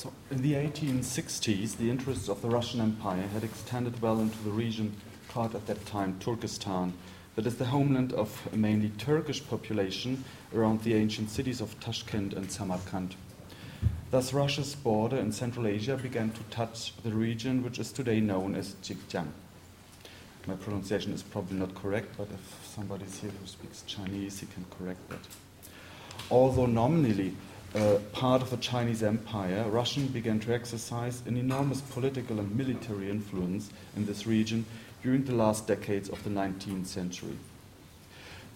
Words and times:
So, 0.00 0.10
in 0.30 0.40
the 0.40 0.54
1860s, 0.54 1.76
the 1.76 1.90
interests 1.90 2.30
of 2.30 2.40
the 2.40 2.48
Russian 2.48 2.80
Empire 2.80 3.26
had 3.34 3.44
extended 3.44 4.00
well 4.00 4.18
into 4.18 4.42
the 4.42 4.50
region 4.50 4.96
called 5.28 5.54
at 5.54 5.66
that 5.66 5.84
time 5.84 6.16
Turkestan, 6.20 6.94
that 7.36 7.44
is 7.44 7.56
the 7.56 7.66
homeland 7.66 8.14
of 8.14 8.48
a 8.50 8.56
mainly 8.56 8.88
Turkish 8.96 9.46
population 9.46 10.24
around 10.54 10.80
the 10.80 10.94
ancient 10.94 11.28
cities 11.28 11.60
of 11.60 11.78
Tashkent 11.80 12.32
and 12.32 12.50
Samarkand. 12.50 13.14
Thus, 14.10 14.32
Russia's 14.32 14.74
border 14.74 15.18
in 15.18 15.32
Central 15.32 15.66
Asia 15.66 15.98
began 15.98 16.30
to 16.30 16.42
touch 16.44 16.94
the 17.02 17.12
region 17.12 17.62
which 17.62 17.78
is 17.78 17.92
today 17.92 18.20
known 18.20 18.54
as 18.54 18.76
Xinjiang. 18.76 19.28
My 20.46 20.54
pronunciation 20.54 21.12
is 21.12 21.22
probably 21.22 21.58
not 21.58 21.74
correct, 21.74 22.16
but 22.16 22.28
if 22.32 22.74
somebody 22.74 23.04
is 23.04 23.20
here 23.20 23.32
who 23.38 23.46
speaks 23.46 23.82
Chinese, 23.82 24.40
he 24.40 24.46
can 24.46 24.64
correct 24.78 25.06
that. 25.10 25.28
Although 26.30 26.64
nominally 26.64 27.34
uh, 27.74 27.98
part 28.12 28.42
of 28.42 28.50
the 28.50 28.56
Chinese 28.56 29.02
Empire, 29.02 29.64
Russia 29.68 30.00
began 30.00 30.40
to 30.40 30.52
exercise 30.52 31.22
an 31.26 31.36
enormous 31.36 31.80
political 31.80 32.40
and 32.40 32.56
military 32.56 33.10
influence 33.10 33.70
in 33.96 34.06
this 34.06 34.26
region 34.26 34.64
during 35.02 35.24
the 35.24 35.34
last 35.34 35.66
decades 35.66 36.08
of 36.08 36.22
the 36.24 36.30
19th 36.30 36.86
century. 36.86 37.36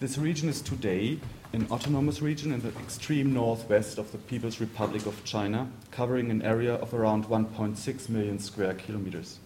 This 0.01 0.17
region 0.17 0.49
is 0.49 0.61
today 0.61 1.19
an 1.53 1.67
autonomous 1.71 2.21
region 2.21 2.51
in 2.51 2.61
the 2.61 2.77
extreme 2.79 3.33
northwest 3.33 3.97
of 3.97 4.11
the 4.11 4.17
People's 4.17 4.59
Republic 4.59 5.05
of 5.05 5.23
China, 5.23 5.69
covering 5.91 6.29
an 6.29 6.41
area 6.41 6.75
of 6.75 6.93
around 6.93 7.25
1.6 7.25 8.09
million 8.09 8.37
square 8.39 8.73
kilometers. 8.73 9.39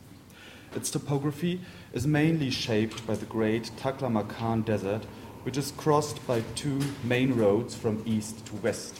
Its 0.75 0.89
topography 0.89 1.61
is 1.93 2.07
mainly 2.07 2.49
shaped 2.49 3.05
by 3.05 3.13
the 3.13 3.27
great 3.27 3.69
Taklamakan 3.77 4.65
Desert, 4.65 5.03
which 5.43 5.57
is 5.57 5.71
crossed 5.77 6.25
by 6.25 6.41
two 6.55 6.79
main 7.03 7.35
roads 7.35 7.75
from 7.75 8.01
east 8.07 8.43
to 8.47 8.55
west. 8.55 8.99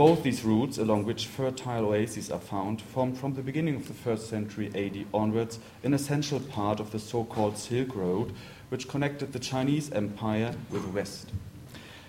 Both 0.00 0.22
these 0.22 0.46
routes, 0.46 0.78
along 0.78 1.04
which 1.04 1.26
fertile 1.26 1.92
oases 1.92 2.30
are 2.30 2.40
found, 2.40 2.80
formed 2.80 3.18
from 3.18 3.34
the 3.34 3.42
beginning 3.42 3.76
of 3.76 3.86
the 3.86 3.92
first 3.92 4.30
century 4.30 4.70
AD 4.74 5.04
onwards 5.12 5.58
an 5.84 5.92
essential 5.92 6.40
part 6.40 6.80
of 6.80 6.90
the 6.90 6.98
so 6.98 7.24
called 7.24 7.58
Silk 7.58 7.94
Road, 7.94 8.32
which 8.70 8.88
connected 8.88 9.34
the 9.34 9.38
Chinese 9.38 9.92
Empire 9.92 10.54
with 10.70 10.84
the 10.84 10.88
West. 10.88 11.32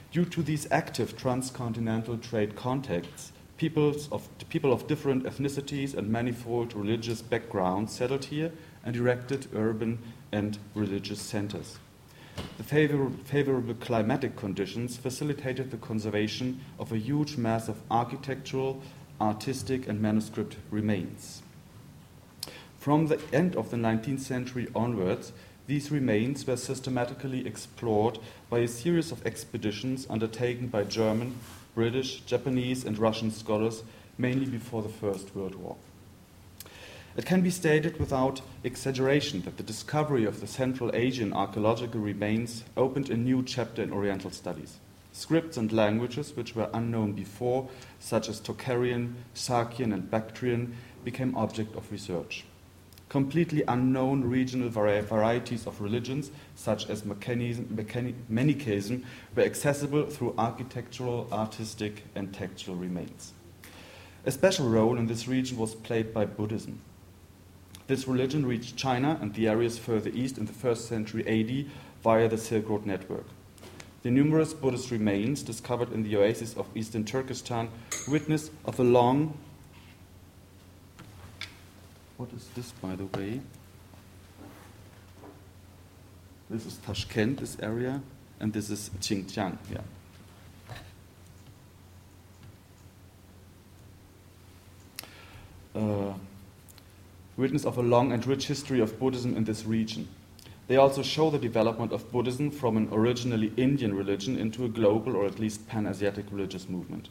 Due 0.09 0.23
to 0.23 0.41
these 0.41 0.71
active 0.71 1.17
transcontinental 1.17 2.17
trade 2.17 2.55
contacts, 2.55 3.33
peoples 3.57 4.07
of, 4.09 4.25
people 4.47 4.71
of 4.71 4.87
different 4.87 5.25
ethnicities 5.25 5.93
and 5.93 6.07
manifold 6.09 6.73
religious 6.73 7.21
backgrounds 7.21 7.91
settled 7.91 8.23
here 8.23 8.53
and 8.85 8.95
erected 8.95 9.47
urban 9.53 9.99
and 10.31 10.57
religious 10.75 11.19
centers. 11.19 11.77
The 12.57 12.63
favorable, 12.63 13.73
climatic 13.75 14.35
conditions 14.35 14.97
facilitated 14.97 15.71
the 15.71 15.77
conservation 15.77 16.61
of 16.79 16.91
a 16.91 16.97
huge 16.97 17.37
mass 17.37 17.67
of 17.67 17.81
architectural, 17.89 18.81
artistic, 19.19 19.87
and 19.87 20.01
manuscript 20.01 20.57
remains. 20.69 21.41
From 22.77 23.07
the 23.07 23.19
end 23.31 23.55
of 23.55 23.69
the 23.69 23.77
19th 23.77 24.21
century 24.21 24.67
onwards, 24.73 25.33
these 25.67 25.91
remains 25.91 26.45
were 26.47 26.57
systematically 26.57 27.45
explored 27.45 28.19
by 28.49 28.59
a 28.59 28.67
series 28.67 29.11
of 29.11 29.25
expeditions 29.25 30.07
undertaken 30.09 30.67
by 30.67 30.83
German, 30.83 31.35
British, 31.75 32.21
Japanese, 32.21 32.83
and 32.83 32.97
Russian 32.97 33.31
scholars, 33.31 33.83
mainly 34.17 34.45
before 34.45 34.81
the 34.81 34.89
First 34.89 35.35
World 35.35 35.55
War. 35.55 35.77
It 37.17 37.25
can 37.25 37.41
be 37.41 37.49
stated 37.49 37.99
without 37.99 38.39
exaggeration 38.63 39.41
that 39.41 39.57
the 39.57 39.63
discovery 39.63 40.23
of 40.23 40.39
the 40.39 40.47
Central 40.47 40.91
Asian 40.93 41.33
archaeological 41.33 41.99
remains 41.99 42.63
opened 42.77 43.09
a 43.09 43.17
new 43.17 43.43
chapter 43.43 43.83
in 43.83 43.91
Oriental 43.91 44.31
studies. 44.31 44.77
Scripts 45.11 45.57
and 45.57 45.73
languages 45.73 46.37
which 46.37 46.55
were 46.55 46.69
unknown 46.73 47.11
before, 47.11 47.67
such 47.99 48.29
as 48.29 48.39
Tocharian, 48.39 49.15
Sakian, 49.35 49.93
and 49.93 50.09
Bactrian, 50.09 50.73
became 51.03 51.35
object 51.35 51.75
of 51.75 51.91
research. 51.91 52.45
Completely 53.09 53.61
unknown 53.67 54.23
regional 54.23 54.69
vari- 54.69 55.01
varieties 55.01 55.67
of 55.67 55.81
religions, 55.81 56.31
such 56.55 56.89
as 56.89 57.03
Manichaeism, 57.03 59.03
were 59.35 59.43
accessible 59.43 60.05
through 60.05 60.33
architectural, 60.37 61.27
artistic, 61.29 62.05
and 62.15 62.33
textual 62.33 62.77
remains. 62.77 63.33
A 64.25 64.31
special 64.31 64.69
role 64.69 64.97
in 64.97 65.07
this 65.07 65.27
region 65.27 65.57
was 65.57 65.75
played 65.75 66.13
by 66.13 66.23
Buddhism. 66.23 66.79
This 67.91 68.07
religion 68.07 68.45
reached 68.45 68.77
China 68.77 69.19
and 69.19 69.33
the 69.33 69.49
areas 69.49 69.77
further 69.77 70.09
east 70.11 70.37
in 70.37 70.45
the 70.45 70.53
first 70.53 70.87
century 70.87 71.27
AD 71.27 71.69
via 72.01 72.29
the 72.29 72.37
Silk 72.37 72.69
Road 72.69 72.85
network. 72.85 73.25
The 74.03 74.09
numerous 74.09 74.53
Buddhist 74.53 74.91
remains 74.91 75.43
discovered 75.43 75.91
in 75.91 76.03
the 76.03 76.15
oasis 76.15 76.55
of 76.55 76.67
eastern 76.73 77.03
Turkestan 77.03 77.67
witness 78.07 78.49
of 78.63 78.79
a 78.79 78.83
long. 78.85 79.37
What 82.15 82.29
is 82.31 82.47
this, 82.55 82.71
by 82.71 82.95
the 82.95 83.07
way? 83.07 83.41
This 86.49 86.65
is 86.65 86.77
Tashkent, 86.87 87.39
this 87.39 87.57
area, 87.61 88.01
and 88.39 88.53
this 88.53 88.69
is 88.69 88.89
Xinjiang. 89.01 89.57
Yeah. 89.69 89.81
Uh, 95.75 96.13
witness 97.41 97.65
of 97.65 97.77
a 97.77 97.81
long 97.81 98.11
and 98.11 98.25
rich 98.27 98.45
history 98.47 98.79
of 98.79 98.99
Buddhism 98.99 99.35
in 99.35 99.43
this 99.43 99.65
region. 99.65 100.07
They 100.67 100.77
also 100.77 101.01
show 101.01 101.29
the 101.31 101.39
development 101.39 101.91
of 101.91 102.09
Buddhism 102.11 102.51
from 102.51 102.77
an 102.77 102.87
originally 102.91 103.51
Indian 103.57 103.93
religion 103.93 104.37
into 104.37 104.63
a 104.63 104.69
global 104.69 105.17
or 105.17 105.25
at 105.25 105.39
least 105.39 105.67
pan 105.67 105.87
Asiatic 105.87 106.25
religious 106.31 106.69
movement. 106.69 107.09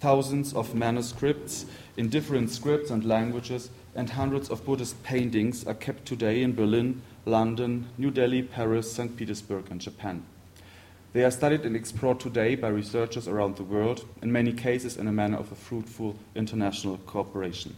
Thousands 0.00 0.54
of 0.54 0.74
manuscripts 0.74 1.66
in 1.96 2.08
different 2.08 2.50
scripts 2.50 2.90
and 2.90 3.04
languages 3.04 3.70
and 3.94 4.08
hundreds 4.10 4.50
of 4.50 4.64
Buddhist 4.64 5.00
paintings 5.04 5.64
are 5.66 5.74
kept 5.74 6.06
today 6.06 6.42
in 6.42 6.54
Berlin, 6.54 7.02
London, 7.26 7.86
New 7.98 8.10
Delhi, 8.10 8.42
Paris, 8.42 8.90
St. 8.90 9.16
Petersburg, 9.16 9.70
and 9.70 9.80
Japan. 9.80 10.24
They 11.12 11.24
are 11.24 11.30
studied 11.30 11.66
and 11.66 11.76
explored 11.76 12.18
today 12.18 12.56
by 12.56 12.68
researchers 12.68 13.28
around 13.28 13.56
the 13.56 13.64
world, 13.64 14.06
in 14.22 14.32
many 14.32 14.52
cases 14.52 14.96
in 14.96 15.06
a 15.06 15.12
manner 15.12 15.36
of 15.36 15.52
a 15.52 15.54
fruitful 15.54 16.16
international 16.34 16.96
cooperation. 17.06 17.76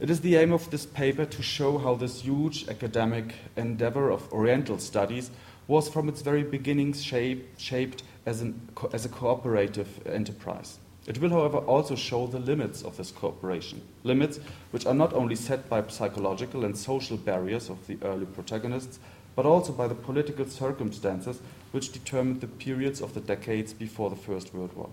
It 0.00 0.10
is 0.10 0.22
the 0.22 0.34
aim 0.34 0.52
of 0.52 0.70
this 0.70 0.86
paper 0.86 1.24
to 1.24 1.42
show 1.42 1.78
how 1.78 1.94
this 1.94 2.22
huge 2.22 2.68
academic 2.68 3.36
endeavor 3.56 4.10
of 4.10 4.32
Oriental 4.32 4.78
studies 4.78 5.30
was 5.68 5.88
from 5.88 6.08
its 6.08 6.20
very 6.20 6.42
beginnings 6.42 7.02
shape, 7.02 7.48
shaped 7.56 8.02
as, 8.26 8.40
an, 8.42 8.68
as 8.92 9.04
a 9.04 9.08
cooperative 9.08 10.04
enterprise. 10.04 10.78
It 11.06 11.18
will, 11.18 11.30
however, 11.30 11.58
also 11.58 11.94
show 11.94 12.26
the 12.26 12.40
limits 12.40 12.82
of 12.82 12.96
this 12.96 13.12
cooperation, 13.12 13.82
limits 14.02 14.40
which 14.72 14.84
are 14.84 14.94
not 14.94 15.12
only 15.12 15.36
set 15.36 15.68
by 15.68 15.86
psychological 15.86 16.64
and 16.64 16.76
social 16.76 17.16
barriers 17.16 17.70
of 17.70 17.86
the 17.86 17.96
early 18.02 18.26
protagonists, 18.26 18.98
but 19.36 19.46
also 19.46 19.72
by 19.72 19.86
the 19.86 19.94
political 19.94 20.46
circumstances 20.46 21.40
which 21.70 21.92
determined 21.92 22.40
the 22.40 22.48
periods 22.48 23.00
of 23.00 23.14
the 23.14 23.20
decades 23.20 23.72
before 23.72 24.10
the 24.10 24.16
First 24.16 24.54
World 24.54 24.72
War. 24.74 24.90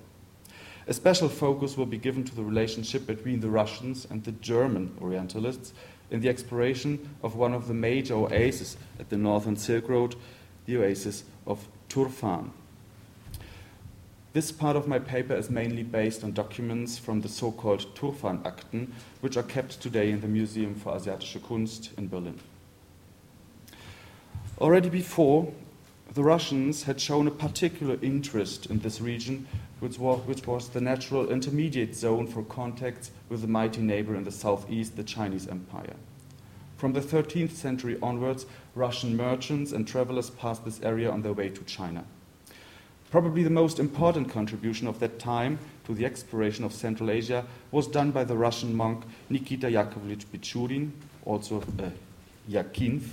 A 0.88 0.94
special 0.94 1.30
focus 1.30 1.78
will 1.78 1.86
be 1.86 1.98
given 1.98 2.24
to 2.24 2.36
the 2.36 2.44
relationship 2.44 3.06
between 3.06 3.40
the 3.40 3.50
Russians 3.50 4.08
and 4.10 4.24
the 4.24 4.32
German 4.34 4.96
Orientalists 5.00 5.74
in 6.10 6.22
the 6.22 6.30
exploration 6.30 7.10
of 7.24 7.36
one 7.36 7.54
of 7.54 7.68
the 7.68 7.74
major 7.74 8.16
oases 8.16 8.78
at 9.00 9.10
the 9.10 9.18
northern 9.18 9.56
Silk 9.56 9.88
Road, 9.88 10.16
the 10.66 10.78
oasis 10.78 11.24
of 11.46 11.68
Turfan. 11.88 12.50
This 14.34 14.52
part 14.52 14.78
of 14.78 14.88
my 14.88 14.98
paper 14.98 15.36
is 15.36 15.50
mainly 15.50 15.84
based 15.84 16.24
on 16.24 16.32
documents 16.32 16.98
from 16.98 17.20
the 17.20 17.28
so 17.28 17.52
called 17.52 17.94
Turfan-Akten, 17.96 18.88
which 19.20 19.36
are 19.36 19.44
kept 19.44 19.82
today 19.82 20.10
in 20.10 20.22
the 20.22 20.28
Museum 20.28 20.74
for 20.74 20.94
Asiatische 20.94 21.42
Kunst 21.42 21.90
in 21.98 22.08
Berlin. 22.08 22.40
Already 24.60 24.90
before, 24.90 25.52
the 26.14 26.24
Russians 26.24 26.84
had 26.84 27.00
shown 27.00 27.28
a 27.28 27.32
particular 27.32 27.98
interest 28.02 28.66
in 28.66 28.80
this 28.80 29.00
region, 29.00 29.48
which 29.80 29.98
was, 29.98 30.20
which 30.28 30.46
was, 30.46 30.68
the 30.70 30.82
natural 30.82 31.30
intermediate 31.30 31.96
zone 31.96 32.28
for 32.28 32.44
contacts 32.44 33.12
with 33.30 33.42
the 33.42 33.48
mighty 33.48 33.82
neighbor 33.82 34.16
in 34.16 34.26
the 34.26 34.32
southeast, 34.32 34.98
the 34.98 35.04
Chinese 35.04 35.48
Empire. 35.48 35.96
From 36.76 36.92
the 36.94 37.00
13th 37.00 37.52
century 37.52 37.98
onwards, 38.02 38.46
Russian 38.76 39.16
merchants 39.16 39.72
and 39.72 39.88
travelers 39.88 40.30
passed 40.32 40.66
this 40.66 40.82
area 40.82 41.10
on 41.10 41.22
their 41.22 41.34
way 41.34 41.50
to 41.50 41.64
China. 41.64 42.04
Probably 43.10 43.44
the 43.44 43.50
most 43.50 43.80
important 43.80 44.30
contribution 44.30 44.88
of 44.88 45.00
that 45.00 45.20
time 45.20 45.60
to 45.86 45.94
the 45.94 46.06
exploration 46.06 46.66
of 46.66 46.74
Central 46.74 47.10
Asia 47.10 47.46
was 47.72 47.88
done 47.88 48.12
by 48.12 48.24
the 48.24 48.36
Russian 48.36 48.76
monk 48.76 49.04
Nikita 49.30 49.68
Yakovlevich 49.68 50.26
Bichurin, 50.26 50.92
also 51.26 51.62
uh, 51.62 51.90
Yakinf, 52.50 53.04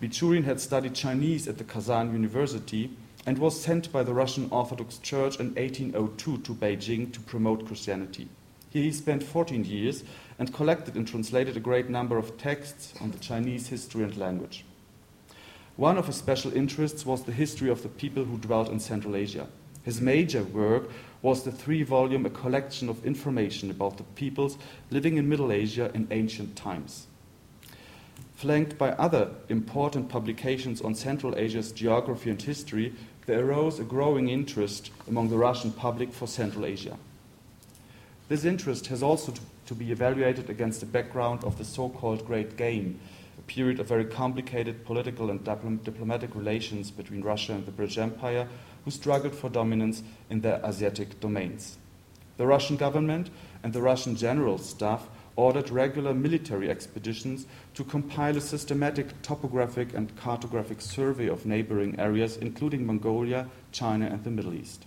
Bichurin 0.00 0.44
had 0.44 0.58
studied 0.58 0.94
Chinese 0.94 1.46
at 1.46 1.58
the 1.58 1.64
Kazan 1.64 2.12
University 2.12 2.90
and 3.26 3.36
was 3.36 3.60
sent 3.60 3.92
by 3.92 4.02
the 4.02 4.14
Russian 4.14 4.48
Orthodox 4.50 4.96
Church 4.96 5.38
in 5.38 5.48
1802 5.54 6.38
to 6.38 6.54
Beijing 6.54 7.12
to 7.12 7.20
promote 7.20 7.66
Christianity. 7.66 8.26
Here 8.70 8.82
he 8.82 8.92
spent 8.92 9.22
14 9.22 9.64
years 9.66 10.02
and 10.38 10.54
collected 10.54 10.94
and 10.94 11.06
translated 11.06 11.54
a 11.58 11.60
great 11.60 11.90
number 11.90 12.16
of 12.16 12.38
texts 12.38 12.94
on 12.98 13.10
the 13.10 13.18
Chinese 13.18 13.68
history 13.68 14.02
and 14.02 14.16
language. 14.16 14.64
One 15.76 15.98
of 15.98 16.06
his 16.06 16.16
special 16.16 16.56
interests 16.56 17.04
was 17.04 17.24
the 17.24 17.32
history 17.32 17.68
of 17.68 17.82
the 17.82 17.88
people 17.90 18.24
who 18.24 18.38
dwelt 18.38 18.70
in 18.70 18.80
Central 18.80 19.14
Asia. 19.14 19.48
His 19.82 20.00
major 20.00 20.44
work 20.44 20.90
was 21.20 21.42
the 21.42 21.52
three 21.52 21.82
volume 21.82 22.24
A 22.24 22.30
Collection 22.30 22.88
of 22.88 23.04
Information 23.04 23.70
about 23.70 23.98
the 23.98 24.04
Peoples 24.04 24.56
Living 24.90 25.18
in 25.18 25.28
Middle 25.28 25.52
Asia 25.52 25.90
in 25.92 26.08
Ancient 26.10 26.56
Times. 26.56 27.06
Flanked 28.40 28.78
by 28.78 28.92
other 28.92 29.32
important 29.50 30.08
publications 30.08 30.80
on 30.80 30.94
Central 30.94 31.36
Asia's 31.36 31.72
geography 31.72 32.30
and 32.30 32.40
history, 32.40 32.94
there 33.26 33.44
arose 33.44 33.78
a 33.78 33.84
growing 33.84 34.30
interest 34.30 34.90
among 35.06 35.28
the 35.28 35.36
Russian 35.36 35.72
public 35.72 36.10
for 36.10 36.26
Central 36.26 36.64
Asia. 36.64 36.96
This 38.30 38.46
interest 38.46 38.86
has 38.86 39.02
also 39.02 39.34
to 39.66 39.74
be 39.74 39.92
evaluated 39.92 40.48
against 40.48 40.80
the 40.80 40.86
background 40.86 41.44
of 41.44 41.58
the 41.58 41.66
so 41.66 41.90
called 41.90 42.26
Great 42.26 42.56
Game, 42.56 42.98
a 43.38 43.42
period 43.42 43.78
of 43.78 43.88
very 43.88 44.06
complicated 44.06 44.86
political 44.86 45.28
and 45.28 45.44
diplomatic 45.84 46.34
relations 46.34 46.90
between 46.90 47.20
Russia 47.20 47.52
and 47.52 47.66
the 47.66 47.72
British 47.72 47.98
Empire, 47.98 48.48
who 48.86 48.90
struggled 48.90 49.34
for 49.34 49.50
dominance 49.50 50.02
in 50.30 50.40
their 50.40 50.64
Asiatic 50.64 51.20
domains. 51.20 51.76
The 52.38 52.46
Russian 52.46 52.78
government 52.78 53.28
and 53.62 53.74
the 53.74 53.82
Russian 53.82 54.16
general 54.16 54.56
staff 54.56 55.06
ordered 55.36 55.70
regular 55.70 56.12
military 56.12 56.70
expeditions 56.70 57.46
to 57.74 57.84
compile 57.84 58.36
a 58.36 58.40
systematic 58.40 59.22
topographic 59.22 59.94
and 59.94 60.14
cartographic 60.16 60.82
survey 60.82 61.28
of 61.28 61.46
neighboring 61.46 61.98
areas, 61.98 62.36
including 62.36 62.86
Mongolia, 62.86 63.48
China, 63.72 64.06
and 64.06 64.22
the 64.24 64.30
Middle 64.30 64.54
East. 64.54 64.84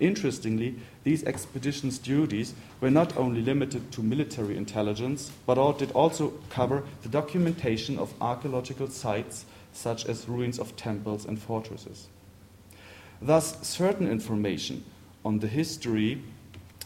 Interestingly, 0.00 0.76
these 1.02 1.24
expeditions' 1.24 1.98
duties 1.98 2.54
were 2.80 2.90
not 2.90 3.16
only 3.16 3.42
limited 3.42 3.90
to 3.92 4.02
military 4.02 4.56
intelligence, 4.56 5.32
but 5.44 5.78
did 5.78 5.90
also 5.92 6.34
cover 6.50 6.84
the 7.02 7.08
documentation 7.08 7.98
of 7.98 8.14
archaeological 8.20 8.88
sites, 8.88 9.44
such 9.72 10.06
as 10.06 10.28
ruins 10.28 10.58
of 10.58 10.76
temples 10.76 11.24
and 11.24 11.40
fortresses. 11.40 12.08
Thus, 13.20 13.66
certain 13.66 14.08
information 14.08 14.84
on 15.24 15.40
the 15.40 15.48
history 15.48 16.22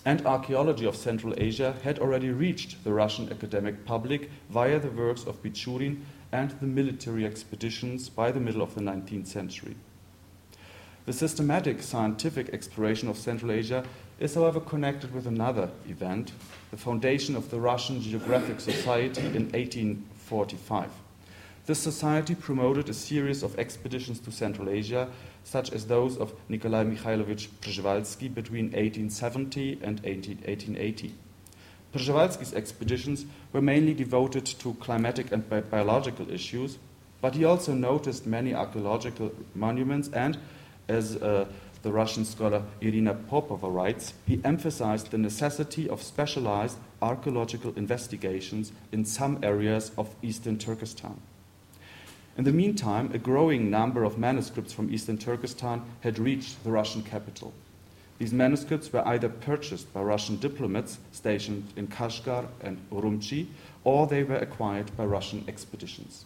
and 0.05 0.27
archaeology 0.27 0.85
of 0.85 0.97
Central 0.97 1.35
Asia 1.37 1.77
had 1.85 1.99
already 1.99 2.31
reached 2.31 2.83
the 2.85 2.93
Russian 2.93 3.31
academic 3.31 3.85
public 3.85 4.31
via 4.51 4.79
the 4.79 4.91
works 4.91 5.25
of 5.25 5.43
Bichurin 5.43 6.03
and 6.33 6.51
the 6.61 6.67
military 6.67 7.25
expeditions 7.25 8.09
by 8.09 8.33
the 8.33 8.41
middle 8.41 8.63
of 8.63 8.75
the 8.75 8.81
19th 8.81 9.27
century. 9.27 9.77
The 11.05 11.13
systematic 11.13 11.83
scientific 11.83 12.51
exploration 12.51 13.09
of 13.09 13.19
Central 13.19 13.51
Asia 13.51 13.85
is, 14.21 14.35
however, 14.35 14.61
connected 14.61 15.13
with 15.13 15.27
another 15.27 15.69
event, 15.89 16.33
the 16.71 16.77
foundation 16.77 17.35
of 17.35 17.51
the 17.51 17.61
Russian 17.61 18.01
Geographic 18.01 18.61
Society 18.61 19.27
in 19.27 19.51
1845. 19.51 20.91
This 21.67 21.79
society 21.79 22.35
promoted 22.35 22.89
a 22.89 22.95
series 22.95 23.43
of 23.43 23.59
expeditions 23.59 24.21
to 24.21 24.33
Central 24.33 24.69
Asia 24.69 25.09
such 25.45 25.73
as 25.73 25.87
those 25.87 26.17
of 26.17 26.33
Nikolai 26.49 26.85
Mikhailovich 26.85 27.49
Przewalski 27.61 28.29
between 28.29 28.67
1870 28.67 29.79
and 29.83 30.01
1880. 30.01 31.15
Przewalski's 31.93 32.55
expeditions 32.55 33.27
were 33.53 33.61
mainly 33.61 33.95
devoted 33.95 34.47
to 34.47 34.75
climatic 34.75 35.31
and 35.33 35.49
bi 35.49 35.61
biological 35.61 36.31
issues, 36.31 36.79
but 37.21 37.35
he 37.35 37.45
also 37.45 37.75
noticed 37.75 38.27
many 38.27 38.55
archaeological 38.55 39.31
monuments 39.55 40.09
and, 40.15 40.39
as 40.89 41.17
uh, 41.17 41.45
the 41.83 41.93
Russian 41.93 42.25
scholar 42.25 42.63
Irina 42.81 43.15
Popova 43.15 43.69
writes, 43.69 44.15
he 44.27 44.41
emphasized 44.45 45.11
the 45.11 45.19
necessity 45.19 45.89
of 45.89 46.03
specialized 46.03 46.79
archaeological 47.03 47.73
investigations 47.77 48.73
in 48.93 49.05
some 49.05 49.39
areas 49.43 49.91
of 49.99 50.15
eastern 50.23 50.59
Turkestan. 50.59 51.21
In 52.37 52.45
the 52.45 52.53
meantime, 52.53 53.11
a 53.13 53.19
growing 53.19 53.71
number 53.71 54.05
of 54.05 54.17
manuscripts 54.17 54.73
from 54.73 54.93
eastern 54.93 55.19
Turkestan 55.19 55.83
had 56.01 56.19
reached 56.19 56.65
the 56.65 56.71
Russian 56.71 57.03
capital. 57.03 57.53
These 58.19 58.33
manuscripts 58.33 58.93
were 58.93 59.07
either 59.07 59.29
purchased 59.29 59.93
by 59.93 60.03
Russian 60.03 60.37
diplomats 60.39 60.99
stationed 61.11 61.73
in 61.77 61.89
Kashgar 61.89 62.47
and 62.61 62.79
Urumqi, 62.91 63.49
or 63.85 64.07
they 64.07 64.23
were 64.23 64.37
acquired 64.37 64.97
by 64.97 65.05
Russian 65.05 65.45
expeditions. 65.47 66.25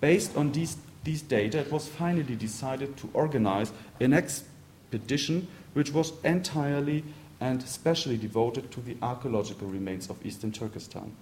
Based 0.00 0.36
on 0.36 0.52
these, 0.52 0.76
these 1.04 1.22
data, 1.22 1.58
it 1.58 1.70
was 1.70 1.86
finally 1.86 2.34
decided 2.34 2.96
to 2.96 3.10
organize 3.12 3.72
an 4.00 4.12
expedition 4.12 5.46
which 5.74 5.92
was 5.92 6.12
entirely 6.24 7.04
and 7.40 7.62
specially 7.62 8.16
devoted 8.16 8.70
to 8.70 8.80
the 8.80 8.96
archaeological 9.02 9.68
remains 9.68 10.10
of 10.10 10.24
eastern 10.24 10.50
Turkestan. 10.50 11.14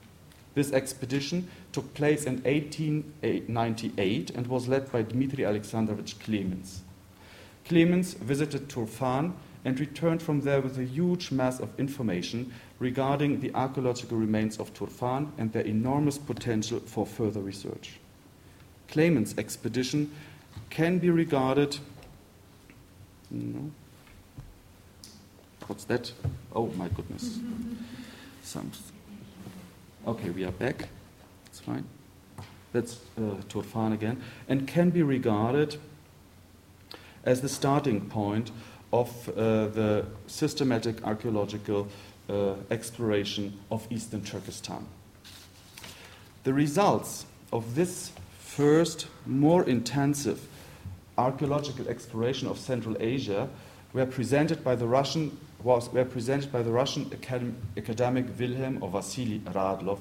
This 0.59 0.73
expedition 0.73 1.49
took 1.71 1.95
place 1.95 2.25
in 2.25 2.43
1898 2.43 4.31
and 4.31 4.45
was 4.49 4.67
led 4.67 4.91
by 4.91 5.03
Dmitry 5.03 5.45
Alexandrovich 5.45 6.19
Clemens. 6.19 6.81
Clemens 7.65 8.15
visited 8.15 8.69
Turfan 8.69 9.35
and 9.65 9.79
returned 9.79 10.21
from 10.21 10.41
there 10.41 10.61
with 10.61 10.77
a 10.77 10.85
huge 10.85 11.31
mass 11.31 11.61
of 11.61 11.71
information 11.79 12.53
regarding 12.81 13.39
the 13.39 13.55
archaeological 13.55 14.19
remains 14.19 14.59
of 14.59 14.75
Turfan 14.75 15.31
and 15.39 15.53
their 15.53 15.63
enormous 15.63 16.19
potential 16.19 16.81
for 16.81 17.07
further 17.07 17.41
research. 17.41 18.01
Clemens' 18.89 19.39
expedition 19.39 20.11
can 20.71 20.99
be 20.99 21.11
regarded. 21.11 21.79
No. 23.31 23.71
What's 25.69 25.85
that? 25.85 26.11
Oh 26.53 26.67
my 26.67 26.89
goodness. 26.89 27.39
Some 28.43 28.73
Okay, 30.09 30.31
we 30.31 30.43
are 30.45 30.53
back. 30.53 30.89
That's 31.45 31.61
fine. 31.61 31.85
That's 32.73 33.01
uh, 33.19 33.43
Turfan 33.51 33.93
again, 33.93 34.23
and 34.49 34.67
can 34.67 34.89
be 34.89 35.03
regarded 35.03 35.77
as 37.25 37.43
the 37.43 37.49
starting 37.51 38.09
point 38.09 38.51
of 38.91 39.29
uh, 39.29 39.67
the 39.67 40.07
systematic 40.27 41.05
archaeological 41.05 41.89
uh, 42.31 42.55
exploration 42.71 43.61
of 43.71 43.87
eastern 43.91 44.25
Turkestan. 44.25 44.87
The 46.45 46.55
results 46.55 47.27
of 47.53 47.75
this 47.75 48.11
first, 48.39 49.09
more 49.27 49.63
intensive 49.65 50.41
archaeological 51.19 51.87
exploration 51.87 52.49
of 52.49 52.59
Central 52.59 52.97
Asia 52.99 53.47
were 53.93 54.07
presented 54.07 54.65
by 54.65 54.75
the 54.75 54.87
Russian 54.87 55.39
was, 55.63 55.93
were 55.93 56.05
presented 56.05 56.53
by 56.53 56.63
the 56.63 56.71
Russian 56.71 57.11
academic 57.77 58.27
Wilhelm 58.39 58.83
or 58.83 58.91
Vasily 58.91 59.41
Radlov 59.53 60.01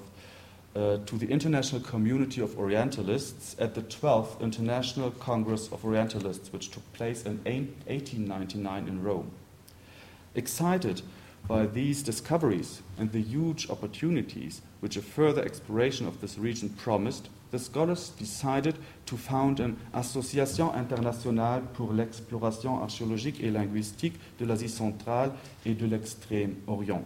uh, 0.76 0.98
to 1.06 1.18
the 1.18 1.28
international 1.28 1.82
community 1.82 2.42
of 2.42 2.58
Orientalists 2.58 3.56
at 3.60 3.74
the 3.74 3.82
12th 3.82 4.40
International 4.40 5.10
Congress 5.12 5.72
of 5.72 5.84
Orientalists, 5.84 6.54
which 6.54 6.70
took 6.70 6.94
place 6.94 7.24
in 7.24 7.38
1899 7.44 8.88
in 8.88 9.04
Rome. 9.04 9.32
Excited 10.36 11.02
by 11.48 11.66
these 11.66 12.04
discoveries 12.04 12.82
and 12.98 13.12
the 13.12 13.22
huge 13.22 13.70
opportunities 13.70 14.62
which 14.82 14.98
a 14.98 15.02
further 15.02 15.44
exploration 15.44 16.06
of 16.06 16.20
this 16.20 16.38
region 16.38 16.70
promised, 16.70 17.30
the 17.52 17.60
scholars 17.60 18.10
decided 18.10 18.78
to 19.06 19.16
found 19.16 19.60
an 19.62 19.78
Association 19.94 20.70
internationale 20.76 21.62
pour 21.74 21.94
l'exploration 21.94 22.82
archéologique 22.82 23.42
et 23.42 23.52
linguistique 23.52 24.20
de 24.38 24.46
l'Asie 24.46 24.68
centrale 24.68 25.32
et 25.66 25.74
de 25.74 25.88
l'Extrême-Orient. 25.88 27.06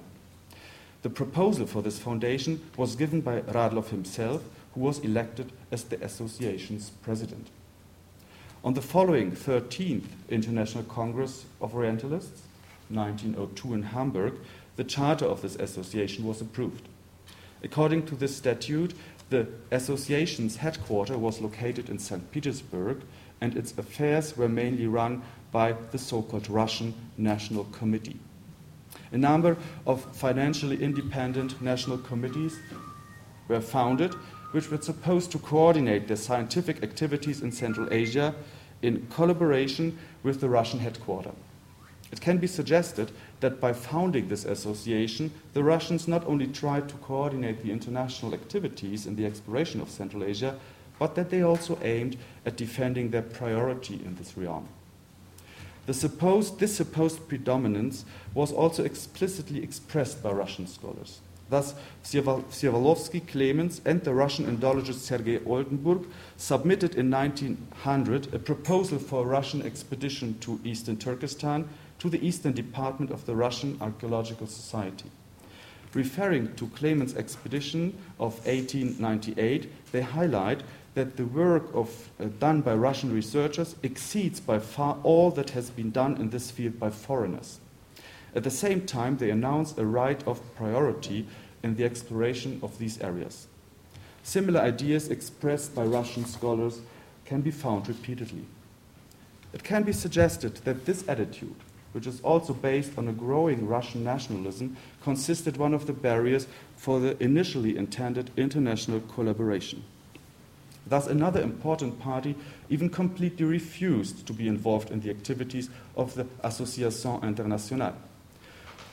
The 1.04 1.10
proposal 1.10 1.68
for 1.68 1.84
this 1.84 2.00
foundation 2.00 2.60
was 2.77 2.96
given 2.96 3.22
by 3.22 3.42
Radloff 3.42 3.89
himself, 3.89 4.42
who 4.74 4.82
was 4.82 5.00
elected 5.00 5.51
as 5.72 5.84
the 5.84 6.04
association's 6.04 6.89
president. 7.04 7.48
On 8.63 8.74
the 8.74 8.82
following 8.82 9.32
13th 9.32 10.06
International 10.30 10.84
Congress 10.84 11.46
of 11.60 11.74
Orientalists, 11.74 12.44
1902 12.91 13.74
in 13.74 13.83
Hamburg, 13.83 14.39
the 14.75 14.83
charter 14.83 15.25
of 15.25 15.41
this 15.41 15.55
association 15.55 16.25
was 16.25 16.41
approved. 16.41 16.88
According 17.63 18.05
to 18.07 18.15
this 18.15 18.36
statute, 18.36 18.93
the 19.29 19.48
association's 19.71 20.57
headquarters 20.57 21.17
was 21.17 21.39
located 21.39 21.89
in 21.89 22.00
St. 22.00 22.31
Petersburg, 22.31 23.01
and 23.39 23.55
its 23.55 23.77
affairs 23.77 24.36
were 24.36 24.50
mainly 24.50 24.88
run 24.88 25.21
by 25.51 25.74
the 25.91 25.98
so 25.98 26.21
called 26.21 26.50
Russian 26.50 26.93
National 27.17 27.63
Committee. 27.65 28.19
A 29.12 29.17
number 29.17 29.57
of 29.86 30.03
financially 30.15 30.81
independent 30.81 31.62
national 31.62 31.98
committees 31.98 32.57
were 33.48 33.62
founded, 33.62 34.13
which 34.51 34.69
were 34.69 34.81
supposed 34.81 35.31
to 35.31 35.39
coordinate 35.39 36.07
their 36.07 36.17
scientific 36.17 36.83
activities 36.83 37.41
in 37.41 37.51
Central 37.51 37.88
Asia 37.91 38.33
in 38.81 39.07
collaboration 39.10 39.98
with 40.24 40.41
the 40.41 40.50
Russian 40.50 40.79
headquarters. 40.79 41.33
It 42.12 42.20
can 42.20 42.38
be 42.38 42.48
suggested 42.48 43.12
that 43.39 43.62
by 43.62 43.74
founding 43.74 44.27
this 44.27 44.46
association, 44.46 45.32
the 45.53 45.63
Russians 45.63 46.08
not 46.08 46.25
only 46.27 46.48
tried 46.48 46.89
to 46.89 46.96
coordinate 46.96 47.63
the 47.63 47.72
international 47.72 48.34
activities 48.34 49.06
in 49.06 49.15
the 49.15 49.25
exploration 49.25 49.82
of 49.82 49.89
Central 49.89 50.24
Asia, 50.24 50.58
but 51.00 51.15
that 51.15 51.30
they 51.30 51.41
also 51.41 51.80
aimed 51.82 52.18
at 52.46 52.58
defending 52.58 53.10
their 53.10 53.22
priority 53.22 53.96
in 54.06 54.15
this 54.15 54.38
realm. 54.38 54.68
Supposed, 55.89 56.60
this 56.60 56.75
supposed 56.75 57.27
predominance 57.27 58.06
was 58.34 58.53
also 58.53 58.86
explicitly 58.86 59.62
expressed 59.62 60.24
by 60.24 60.32
Russian 60.32 60.65
scholars. 60.68 61.20
Thus, 61.50 61.75
Przewalski, 62.06 63.27
Clemens, 63.27 63.82
and 63.84 64.01
the 64.01 64.13
Russian 64.13 64.46
Indologist 64.46 65.00
Sergei 65.00 65.39
Oldenburg 65.46 66.06
submitted 66.38 66.96
in 66.96 67.12
1900 67.12 68.34
a 68.34 68.39
proposal 68.39 69.00
for 69.00 69.24
a 69.24 69.27
Russian 69.27 69.62
expedition 69.63 70.38
to 70.39 70.62
eastern 70.63 70.96
Turkestan 70.96 71.68
to 72.01 72.10
the 72.10 72.25
Eastern 72.25 72.51
Department 72.51 73.12
of 73.12 73.27
the 73.27 73.36
Russian 73.36 73.77
Archaeological 73.79 74.48
Society. 74.48 75.12
Referring 75.93 76.55
to 76.55 76.65
Clemens' 76.70 77.15
expedition 77.15 77.96
of 78.20 78.43
1898, 78.48 79.70
they 79.91 80.01
highlight 80.01 80.63
that 80.96 81.15
the 81.15 81.27
work 81.27 81.70
of, 81.75 82.10
uh, 82.20 82.25
done 82.39 82.62
by 82.62 82.74
Russian 82.74 83.13
researchers 83.13 83.75
exceeds 83.84 84.39
by 84.39 84.58
far 84.58 84.98
all 85.03 85.29
that 85.29 85.51
has 85.51 85.70
been 85.70 85.91
done 85.91 86.17
in 86.17 86.31
this 86.31 86.50
field 86.50 86.79
by 86.79 86.89
foreigners. 86.89 87.60
At 88.34 88.43
the 88.43 88.50
same 88.50 88.88
time, 88.88 89.17
they 89.17 89.29
announce 89.29 89.77
a 89.77 89.86
right 89.86 90.27
of 90.27 90.41
priority 90.55 91.27
in 91.62 91.75
the 91.75 91.86
exploration 91.86 92.60
of 92.63 92.79
these 92.79 93.00
areas. 93.01 93.46
Similar 94.24 94.62
ideas 94.62 95.10
expressed 95.10 95.75
by 95.75 95.84
Russian 95.84 96.25
scholars 96.25 96.81
can 97.25 97.41
be 97.41 97.51
found 97.51 97.88
repeatedly. 97.88 98.46
It 99.53 99.63
can 99.63 99.84
be 99.84 99.93
suggested 99.93 100.55
that 100.63 100.86
this 100.86 101.08
attitude, 101.08 101.55
which 101.93 102.07
is 102.07 102.21
also 102.21 102.53
based 102.53 102.98
on 102.98 103.07
a 103.07 103.13
growing 103.13 103.67
Russian 103.67 104.03
nationalism, 104.03 104.77
consisted 105.03 105.57
one 105.57 105.74
of 105.74 105.88
the 105.88 105.93
barriers 105.93 106.48
for 106.77 107.00
the 107.00 107.21
initially 107.21 107.77
intended 107.77 108.31
international 108.38 109.01
collaboration. 109.01 109.83
Thus, 110.88 111.07
another 111.07 111.41
important 111.41 112.00
party 112.00 112.36
even 112.69 112.89
completely 112.89 113.45
refused 113.45 114.25
to 114.27 114.33
be 114.33 114.48
involved 114.48 114.89
in 114.89 115.01
the 115.01 115.10
activities 115.10 115.69
of 115.95 116.15
the 116.15 116.25
Association 116.43 117.24
Internationale. 117.24 117.95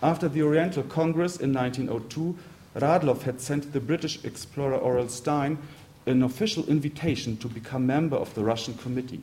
After 0.02 0.28
the 0.28 0.42
Oriental 0.42 0.84
Congress 0.84 1.36
in 1.38 1.52
1902, 1.52 2.36
Radloff 2.76 3.22
had 3.22 3.40
sent 3.40 3.72
the 3.72 3.80
British 3.80 4.24
explorer 4.24 4.78
Aurel 4.78 5.10
Stein 5.10 5.58
an 6.06 6.22
official 6.22 6.64
invitation 6.66 7.36
to 7.38 7.48
become 7.48 7.86
member 7.86 8.16
of 8.16 8.34
the 8.34 8.44
Russian 8.44 8.74
Committee. 8.74 9.20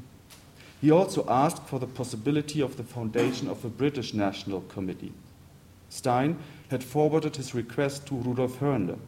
He 0.82 0.91
also 0.91 1.25
asked 1.27 1.63
for 1.63 1.79
the 1.79 1.88
possibility 1.88 2.62
of 2.62 2.77
the 2.77 2.84
foundation 2.84 3.50
of 3.50 3.63
a 3.63 3.70
British 3.70 4.13
National 4.13 4.62
Committee. 4.62 5.13
Stein 5.89 6.38
had 6.70 6.84
forwarded 6.84 7.36
his 7.38 7.55
request 7.55 8.08
to 8.08 8.15
Rudolf 8.15 8.60
Hoernle. 8.60 9.00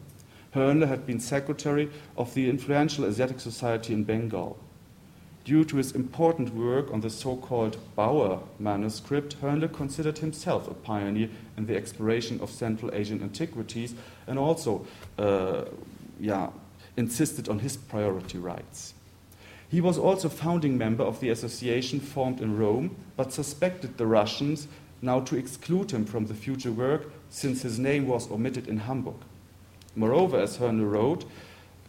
Hoernle 0.56 0.88
had 0.88 1.06
been 1.06 1.20
secretary 1.20 1.90
of 2.18 2.34
the 2.34 2.50
influential 2.50 3.06
Asiatic 3.06 3.40
Society 3.40 3.94
in 3.94 4.04
Bengal. 4.04 4.58
Due 5.44 5.64
to 5.64 5.78
his 5.78 5.94
important 5.94 6.54
work 6.54 6.92
on 6.92 7.02
the 7.02 7.10
so 7.10 7.38
called 7.38 7.78
Bower 7.96 8.42
manuscript, 8.60 9.40
Hoernle 9.42 9.72
considered 9.72 10.18
himself 10.18 10.68
a 10.68 10.74
pioneer 10.74 11.30
in 11.58 11.66
the 11.66 11.76
exploration 11.76 12.40
of 12.42 12.50
Central 12.50 12.94
Asian 12.94 13.22
antiquities 13.24 13.96
and 14.28 14.38
also 14.38 14.86
uh, 15.18 15.64
yeah, 16.20 16.50
insisted 16.98 17.48
on 17.48 17.60
his 17.60 17.78
priority 17.78 18.38
rights. 18.38 18.94
He 19.70 19.82
was 19.82 19.98
also 19.98 20.30
founding 20.30 20.78
member 20.78 21.04
of 21.04 21.20
the 21.20 21.30
association 21.30 22.00
formed 22.00 22.40
in 22.40 22.58
Rome, 22.58 22.96
but 23.18 23.34
suspected 23.34 23.98
the 23.98 24.08
Russians 24.08 24.68
now 25.02 25.20
to 25.22 25.36
exclude 25.36 25.92
him 25.92 26.06
from 26.06 26.26
the 26.26 26.34
future 26.34 26.72
work 26.72 27.12
since 27.30 27.62
his 27.62 27.78
name 27.78 28.08
was 28.08 28.32
omitted 28.32 28.68
in 28.68 28.78
Hamburg. 28.78 29.18
Moreover, 29.96 30.40
as 30.40 30.58
Hoernle 30.58 30.90
wrote, 30.90 31.26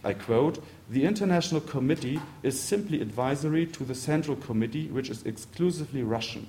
I 0.03 0.15
quote, 0.15 0.63
the 0.89 1.05
International 1.05 1.61
Committee 1.61 2.21
is 2.43 2.61
simply 2.61 3.01
advisory 3.01 3.67
to 3.67 3.85
the 3.85 3.95
Central 3.95 4.37
Committee, 4.37 4.89
which 4.89 5.11
is 5.11 5.23
exclusively 5.25 6.03
Russian. 6.03 6.49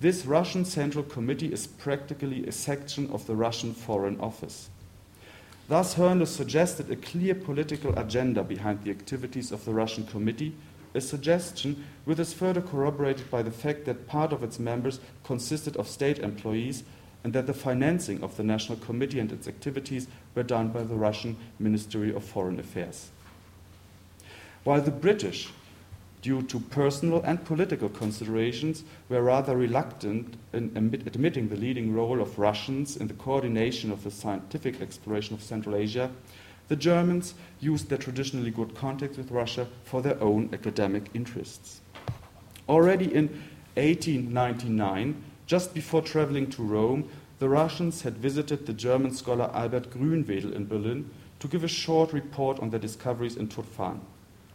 This 0.00 0.26
Russian 0.26 0.64
Central 0.64 1.04
Committee 1.04 1.52
is 1.52 1.66
practically 1.66 2.46
a 2.46 2.52
section 2.52 3.08
of 3.10 3.26
the 3.26 3.36
Russian 3.36 3.72
Foreign 3.72 4.20
Office. 4.20 4.68
Thus, 5.72 5.94
Hoernle 5.94 6.26
suggested 6.26 6.90
a 6.90 6.96
clear 6.96 7.34
political 7.34 7.98
agenda 7.98 8.42
behind 8.44 8.84
the 8.84 8.90
activities 8.90 9.50
of 9.50 9.64
the 9.64 9.72
Russian 9.72 10.04
Committee, 10.04 10.54
a 10.94 11.00
suggestion 11.00 11.86
which 12.04 12.18
is 12.18 12.34
further 12.34 12.60
corroborated 12.60 13.30
by 13.30 13.40
the 13.40 13.50
fact 13.50 13.86
that 13.86 14.06
part 14.06 14.34
of 14.34 14.42
its 14.42 14.58
members 14.58 15.00
consisted 15.24 15.74
of 15.78 15.88
state 15.88 16.18
employees 16.18 16.84
and 17.24 17.32
that 17.32 17.46
the 17.46 17.54
financing 17.54 18.22
of 18.22 18.36
the 18.36 18.44
National 18.44 18.76
Committee 18.80 19.18
and 19.18 19.32
its 19.32 19.48
activities 19.48 20.08
were 20.34 20.42
done 20.42 20.68
by 20.68 20.82
the 20.82 20.94
Russian 20.94 21.38
Ministry 21.58 22.14
of 22.14 22.22
Foreign 22.22 22.60
Affairs. 22.60 23.08
While 24.64 24.82
the 24.82 24.90
British 24.90 25.48
due 26.22 26.40
to 26.42 26.60
personal 26.60 27.20
and 27.22 27.44
political 27.44 27.88
considerations, 27.88 28.84
were 29.08 29.22
rather 29.22 29.56
reluctant 29.56 30.36
in 30.52 30.72
admitting 31.04 31.48
the 31.48 31.56
leading 31.56 31.92
role 31.92 32.22
of 32.22 32.38
Russians 32.38 32.96
in 32.96 33.08
the 33.08 33.14
coordination 33.14 33.90
of 33.90 34.04
the 34.04 34.10
scientific 34.10 34.80
exploration 34.80 35.34
of 35.34 35.42
Central 35.42 35.74
Asia, 35.74 36.10
the 36.68 36.76
Germans 36.76 37.34
used 37.60 37.88
their 37.88 37.98
traditionally 37.98 38.50
good 38.50 38.74
contacts 38.74 39.18
with 39.18 39.32
Russia 39.32 39.66
for 39.84 40.00
their 40.00 40.18
own 40.22 40.48
academic 40.52 41.10
interests. 41.12 41.80
Already 42.68 43.12
in 43.12 43.26
1899, 43.74 45.22
just 45.46 45.74
before 45.74 46.02
traveling 46.02 46.48
to 46.50 46.62
Rome, 46.62 47.10
the 47.40 47.48
Russians 47.48 48.02
had 48.02 48.16
visited 48.16 48.64
the 48.64 48.72
German 48.72 49.12
scholar 49.12 49.50
Albert 49.52 49.90
Grünwedel 49.90 50.54
in 50.54 50.66
Berlin 50.66 51.10
to 51.40 51.48
give 51.48 51.64
a 51.64 51.68
short 51.68 52.12
report 52.12 52.60
on 52.60 52.70
their 52.70 52.78
discoveries 52.78 53.36
in 53.36 53.48
Turfan. 53.48 53.98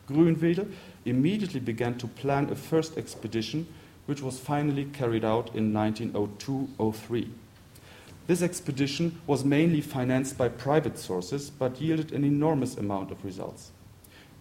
Grünwedel 0.07 0.71
immediately 1.05 1.59
began 1.59 1.97
to 1.97 2.07
plan 2.07 2.49
a 2.49 2.55
first 2.55 2.97
expedition, 2.97 3.67
which 4.05 4.21
was 4.21 4.39
finally 4.39 4.85
carried 4.85 5.25
out 5.25 5.53
in 5.55 5.73
1902 5.73 6.69
03. 6.93 7.29
This 8.27 8.41
expedition 8.41 9.21
was 9.25 9.45
mainly 9.45 9.81
financed 9.81 10.37
by 10.37 10.49
private 10.49 10.97
sources, 10.97 11.49
but 11.49 11.79
yielded 11.79 12.11
an 12.11 12.23
enormous 12.23 12.77
amount 12.77 13.11
of 13.11 13.23
results. 13.23 13.71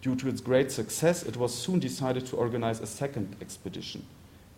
Due 0.01 0.15
to 0.15 0.27
its 0.27 0.41
great 0.41 0.71
success, 0.71 1.23
it 1.23 1.37
was 1.37 1.53
soon 1.55 1.79
decided 1.79 2.25
to 2.27 2.35
organize 2.35 2.81
a 2.81 2.87
second 2.87 3.35
expedition. 3.41 4.05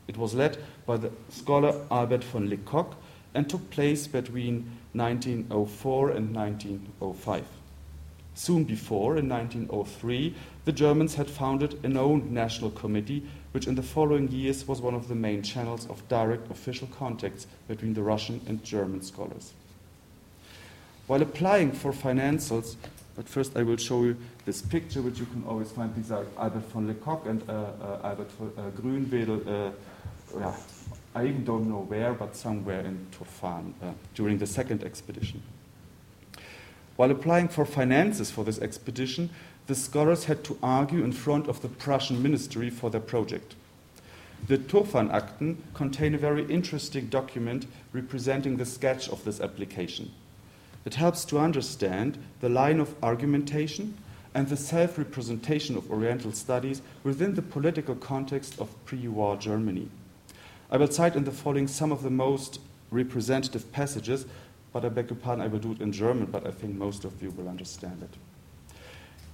It 0.08 0.18
was 0.18 0.34
led 0.34 0.58
by 0.86 0.98
the 0.98 1.12
scholar 1.30 1.86
Albert 1.92 2.24
von 2.24 2.50
Lecoq 2.50 2.96
and 3.34 3.48
took 3.48 3.70
place 3.70 4.08
between 4.08 4.72
1904 4.94 6.10
and 6.10 6.36
1905. 6.36 7.59
Soon 8.36 8.64
before, 8.64 9.18
in 9.18 9.28
1903, 9.28 10.36
the 10.66 10.72
Germans 10.72 11.16
had 11.16 11.30
founded 11.30 11.84
an 11.84 11.98
own 11.98 12.34
national 12.34 12.72
committee, 12.72 13.24
which 13.52 13.68
in 13.68 13.76
the 13.76 13.84
following 13.84 14.30
years 14.30 14.68
was 14.68 14.82
one 14.82 14.94
of 14.94 15.08
the 15.08 15.16
main 15.16 15.42
channels 15.42 15.90
of 15.90 16.08
direct 16.08 16.50
official 16.52 16.88
contacts 16.88 17.48
between 17.68 17.94
the 17.94 18.04
Russian 18.04 18.40
and 18.48 18.64
German 18.64 19.02
scholars. 19.02 19.54
While 21.08 21.24
applying 21.24 21.72
for 21.72 21.92
financials, 21.92 22.76
but 23.16 23.28
first 23.28 23.58
I 23.58 23.64
will 23.64 23.78
show 23.78 24.04
you 24.04 24.16
this 24.46 24.62
picture, 24.62 25.02
which 25.02 25.20
you 25.20 25.26
can 25.26 25.44
always 25.46 25.72
find. 25.72 25.94
These 25.96 26.12
are 26.12 26.26
Albert 26.38 26.72
von 26.72 26.88
Lecoq 26.88 27.26
and 27.26 27.42
uh, 27.50 27.54
uh, 27.54 28.08
Albert 28.08 28.30
uh, 28.40 28.62
Grünwedel. 28.80 29.46
Uh, 29.46 29.72
yeah, 30.40 30.56
I 31.16 31.26
even 31.26 31.44
don't 31.44 31.68
know 31.68 31.82
where, 31.82 32.14
but 32.14 32.36
somewhere 32.36 32.82
in 32.82 33.08
Turfan 33.12 33.74
uh, 33.82 33.92
during 34.14 34.38
the 34.38 34.48
second 34.48 34.84
expedition. 34.84 35.42
While 37.00 37.12
applying 37.12 37.48
for 37.48 37.64
finances 37.64 38.30
for 38.30 38.44
this 38.44 38.60
expedition, 38.60 39.30
the 39.68 39.74
scholars 39.74 40.26
had 40.26 40.44
to 40.44 40.60
argue 40.62 41.02
in 41.02 41.14
front 41.14 41.48
of 41.48 41.62
the 41.62 41.70
Prussian 41.70 42.22
ministry 42.22 42.70
for 42.70 42.90
their 42.90 43.00
project. 43.00 43.56
The 44.48 44.58
Turfan-Akten 44.58 45.56
contain 45.74 46.14
a 46.14 46.18
very 46.18 46.44
interesting 46.48 47.08
document 47.08 47.68
representing 47.94 48.58
the 48.58 48.66
sketch 48.66 49.08
of 49.08 49.24
this 49.24 49.40
application. 49.40 50.12
It 50.84 50.96
helps 50.96 51.24
to 51.28 51.40
understand 51.40 52.18
the 52.42 52.50
line 52.50 52.82
of 52.82 52.94
argumentation 53.02 53.98
and 54.34 54.50
the 54.50 54.58
self 54.58 54.98
representation 54.98 55.78
of 55.78 55.90
Oriental 55.90 56.34
studies 56.34 56.82
within 57.06 57.36
the 57.36 57.42
political 57.42 57.96
context 57.96 58.60
of 58.60 58.76
pre 58.84 59.08
war 59.08 59.38
Germany. 59.38 59.88
I 60.70 60.76
will 60.76 60.92
cite 60.92 61.16
in 61.16 61.24
the 61.24 61.32
following 61.32 61.70
some 61.70 61.94
of 61.94 62.04
the 62.04 62.10
most 62.10 62.60
representative 62.92 63.72
passages 63.72 64.26
but 64.74 64.84
I 64.84 64.90
beg 64.90 65.10
your 65.10 65.20
pardon, 65.20 65.46
I 65.46 65.52
will 65.52 65.60
do 65.60 65.72
it 65.72 65.82
in 65.82 65.92
German, 65.92 66.28
but 66.32 66.46
I 66.46 66.52
think 66.52 66.78
most 66.78 67.06
of 67.06 67.22
you 67.22 67.32
will 67.36 67.48
understand 67.48 68.02
it. 68.02 68.10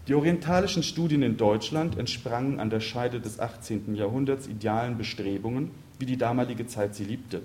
Die 0.07 0.13
orientalischen 0.13 0.83
Studien 0.83 1.23
in 1.23 1.35
Deutschland 1.35 1.97
entsprangen 1.97 2.59
an 2.59 2.69
der 2.69 2.79
Scheide 2.79 3.19
des 3.19 3.39
18. 3.39 3.95
Jahrhunderts 3.95 4.47
idealen 4.47 4.97
Bestrebungen, 4.97 5.71
wie 5.97 6.05
die 6.05 6.17
damalige 6.17 6.67
Zeit 6.67 6.93
sie 6.93 7.05
liebte, 7.05 7.41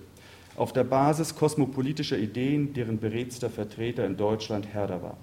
auf 0.57 0.75
der 0.75 0.85
Basis 0.85 1.35
kosmopolitischer 1.37 2.19
Ideen, 2.19 2.75
deren 2.75 2.99
beredster 2.99 3.49
Vertreter 3.49 4.05
in 4.05 4.19
Deutschland 4.19 4.75
Herder 4.75 5.03
war. 5.03 5.17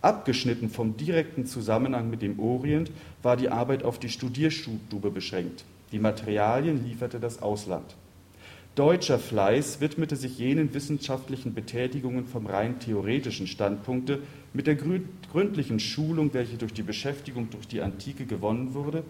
Abgeschnitten 0.00 0.68
vom 0.68 0.96
direkten 0.96 1.46
Zusammenhang 1.46 2.10
mit 2.10 2.22
dem 2.22 2.40
Orient 2.40 2.90
war 3.22 3.36
die 3.36 3.50
Arbeit 3.50 3.84
auf 3.84 4.00
die 4.00 4.08
Studierstube 4.08 5.10
beschränkt. 5.10 5.64
Die 5.92 5.98
Materialien 6.00 6.84
lieferte 6.84 7.20
das 7.20 7.40
Ausland. 7.40 7.94
Deutscher 8.78 9.18
Fleiß 9.18 9.80
widmete 9.80 10.14
sich 10.14 10.38
jenen 10.38 10.72
wissenschaftlichen 10.72 11.52
Betätigungen 11.52 12.26
vom 12.26 12.46
rein 12.46 12.78
theoretischen 12.78 13.48
Standpunkte 13.48 14.22
mit 14.52 14.68
der 14.68 14.76
gründlichen 14.76 15.80
Schulung, 15.80 16.32
welche 16.32 16.58
durch 16.58 16.74
die 16.74 16.84
Beschäftigung 16.84 17.50
durch 17.50 17.66
die 17.66 17.80
Antike 17.80 18.24
gewonnen 18.24 18.74
wurde, 18.74 19.02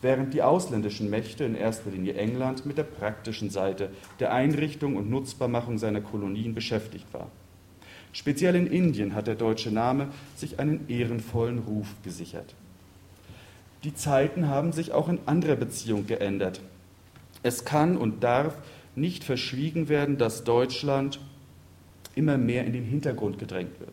während 0.00 0.32
die 0.32 0.40
ausländischen 0.40 1.10
Mächte, 1.10 1.44
in 1.44 1.54
erster 1.54 1.90
Linie 1.90 2.14
England, 2.14 2.64
mit 2.64 2.78
der 2.78 2.84
praktischen 2.84 3.50
Seite 3.50 3.90
der 4.20 4.32
Einrichtung 4.32 4.96
und 4.96 5.10
Nutzbarmachung 5.10 5.76
seiner 5.76 6.00
Kolonien 6.00 6.54
beschäftigt 6.54 7.12
war. 7.12 7.30
Speziell 8.14 8.54
in 8.54 8.68
Indien 8.68 9.14
hat 9.14 9.26
der 9.26 9.34
deutsche 9.34 9.70
Name 9.70 10.08
sich 10.34 10.58
einen 10.58 10.88
ehrenvollen 10.88 11.58
Ruf 11.58 11.88
gesichert. 12.04 12.54
Die 13.84 13.92
Zeiten 13.92 14.48
haben 14.48 14.72
sich 14.72 14.92
auch 14.92 15.10
in 15.10 15.18
anderer 15.26 15.56
Beziehung 15.56 16.06
geändert. 16.06 16.62
Es 17.42 17.66
kann 17.66 17.98
und 17.98 18.24
darf 18.24 18.54
nicht 18.94 19.24
verschwiegen 19.24 19.88
werden, 19.88 20.18
dass 20.18 20.44
Deutschland 20.44 21.20
immer 22.14 22.38
mehr 22.38 22.64
in 22.64 22.72
den 22.72 22.84
Hintergrund 22.84 23.38
gedrängt 23.38 23.78
wird. 23.80 23.92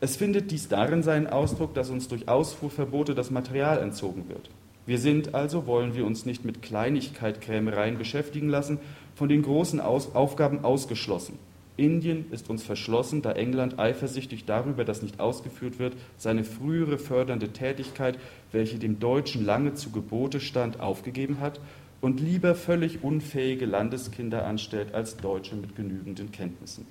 Es 0.00 0.16
findet 0.16 0.50
dies 0.50 0.68
darin 0.68 1.02
seinen 1.02 1.26
Ausdruck, 1.26 1.74
dass 1.74 1.90
uns 1.90 2.08
durch 2.08 2.28
Ausfuhrverbote 2.28 3.14
das 3.14 3.30
Material 3.30 3.78
entzogen 3.78 4.28
wird. 4.28 4.50
Wir 4.86 4.98
sind 4.98 5.34
also, 5.34 5.66
wollen 5.66 5.94
wir 5.94 6.04
uns 6.04 6.26
nicht 6.26 6.44
mit 6.44 6.60
Kleinigkeitkrämereien 6.60 7.96
beschäftigen 7.96 8.50
lassen, 8.50 8.78
von 9.14 9.30
den 9.30 9.42
großen 9.42 9.80
Aus 9.80 10.14
Aufgaben 10.14 10.62
ausgeschlossen. 10.62 11.38
Indien 11.76 12.26
ist 12.30 12.50
uns 12.50 12.62
verschlossen, 12.62 13.22
da 13.22 13.32
England 13.32 13.78
eifersüchtig 13.78 14.44
darüber, 14.44 14.84
dass 14.84 15.02
nicht 15.02 15.18
ausgeführt 15.18 15.78
wird, 15.78 15.94
seine 16.18 16.44
frühere 16.44 16.98
fördernde 16.98 17.48
Tätigkeit, 17.48 18.18
welche 18.52 18.78
dem 18.78 19.00
Deutschen 19.00 19.44
lange 19.44 19.74
zu 19.74 19.90
Gebote 19.90 20.38
stand, 20.38 20.80
aufgegeben 20.80 21.40
hat 21.40 21.58
und 22.04 22.20
lieber 22.20 22.54
völlig 22.54 23.02
unfähige 23.02 23.64
Landeskinder 23.64 24.44
anstellt 24.44 24.92
als 24.94 25.16
Deutsche 25.16 25.56
mit 25.56 25.74
genügenden 25.74 26.30
Kenntnissen. 26.32 26.86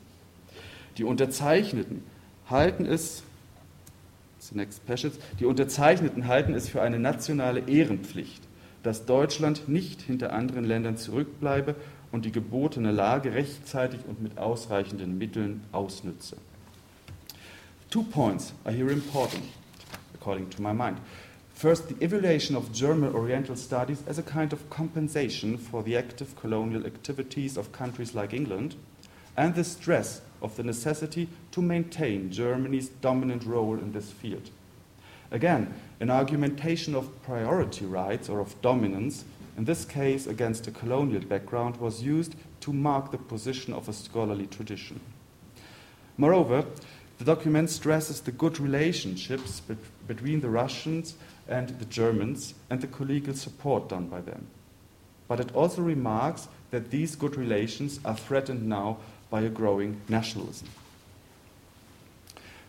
Die 0.97 1.03
Unterzeichneten 1.03 2.01
halten 2.49 2.87
es, 2.87 3.21
die 5.39 5.45
Unterzeichneten 5.45 6.27
halten 6.27 6.55
es 6.55 6.67
für 6.67 6.81
eine 6.81 6.97
nationale 6.97 7.59
Ehrenpflicht, 7.67 8.41
dass 8.81 9.05
Deutschland 9.05 9.69
nicht 9.69 10.01
hinter 10.01 10.33
anderen 10.33 10.65
Ländern 10.65 10.97
zurückbleibe 10.97 11.75
und 12.11 12.25
die 12.25 12.31
gebotene 12.31 12.91
Lage 12.91 13.33
rechtzeitig 13.33 13.99
und 14.07 14.19
mit 14.19 14.39
ausreichenden 14.39 15.19
Mitteln 15.19 15.61
ausnütze. 15.71 16.37
Two 17.91 18.01
points 18.01 18.51
are 18.65 18.75
here 18.75 18.91
important, 18.91 19.43
according 20.15 20.49
to 20.49 20.59
my 20.59 20.73
mind. 20.73 20.97
First, 21.53 21.87
the 21.87 22.03
evaluation 22.03 22.55
of 22.55 22.73
German 22.73 23.13
Oriental 23.13 23.55
studies 23.55 24.03
as 24.07 24.17
a 24.17 24.23
kind 24.23 24.51
of 24.51 24.69
compensation 24.69 25.57
for 25.57 25.83
the 25.83 25.95
active 25.95 26.35
colonial 26.35 26.85
activities 26.85 27.57
of 27.57 27.71
countries 27.71 28.13
like 28.13 28.33
England, 28.33 28.75
and 29.37 29.55
the 29.55 29.63
stress 29.63 30.21
of 30.41 30.55
the 30.57 30.63
necessity 30.63 31.29
to 31.51 31.61
maintain 31.61 32.31
Germany's 32.31 32.89
dominant 32.89 33.45
role 33.45 33.75
in 33.75 33.93
this 33.93 34.11
field. 34.11 34.49
Again, 35.31 35.73
an 35.99 36.11
argumentation 36.11 36.93
of 36.93 37.23
priority 37.23 37.85
rights 37.85 38.29
or 38.29 38.39
of 38.39 38.61
dominance 38.61 39.25
in 39.57 39.65
this 39.65 39.85
case 39.85 40.27
against 40.27 40.67
a 40.67 40.71
colonial 40.71 41.21
background, 41.21 41.77
was 41.77 42.01
used 42.01 42.35
to 42.61 42.73
mark 42.73 43.11
the 43.11 43.17
position 43.17 43.73
of 43.73 43.87
a 43.87 43.93
scholarly 43.93 44.47
tradition. 44.47 44.99
Moreover, 46.17 46.65
the 47.17 47.25
document 47.25 47.69
stresses 47.69 48.21
the 48.21 48.31
good 48.31 48.59
relationships 48.59 49.59
be- 49.61 49.77
between 50.07 50.41
the 50.41 50.49
Russians 50.49 51.15
and 51.47 51.69
the 51.69 51.85
Germans 51.85 52.53
and 52.69 52.81
the 52.81 52.87
collegial 52.87 53.35
support 53.35 53.89
done 53.89 54.07
by 54.07 54.21
them. 54.21 54.47
But 55.27 55.39
it 55.39 55.55
also 55.55 55.81
remarks 55.81 56.47
that 56.71 56.91
these 56.91 57.15
good 57.15 57.35
relations 57.35 57.99
are 58.05 58.15
threatened 58.15 58.67
now 58.67 58.97
by 59.29 59.41
a 59.41 59.49
growing 59.49 60.01
nationalism. 60.09 60.67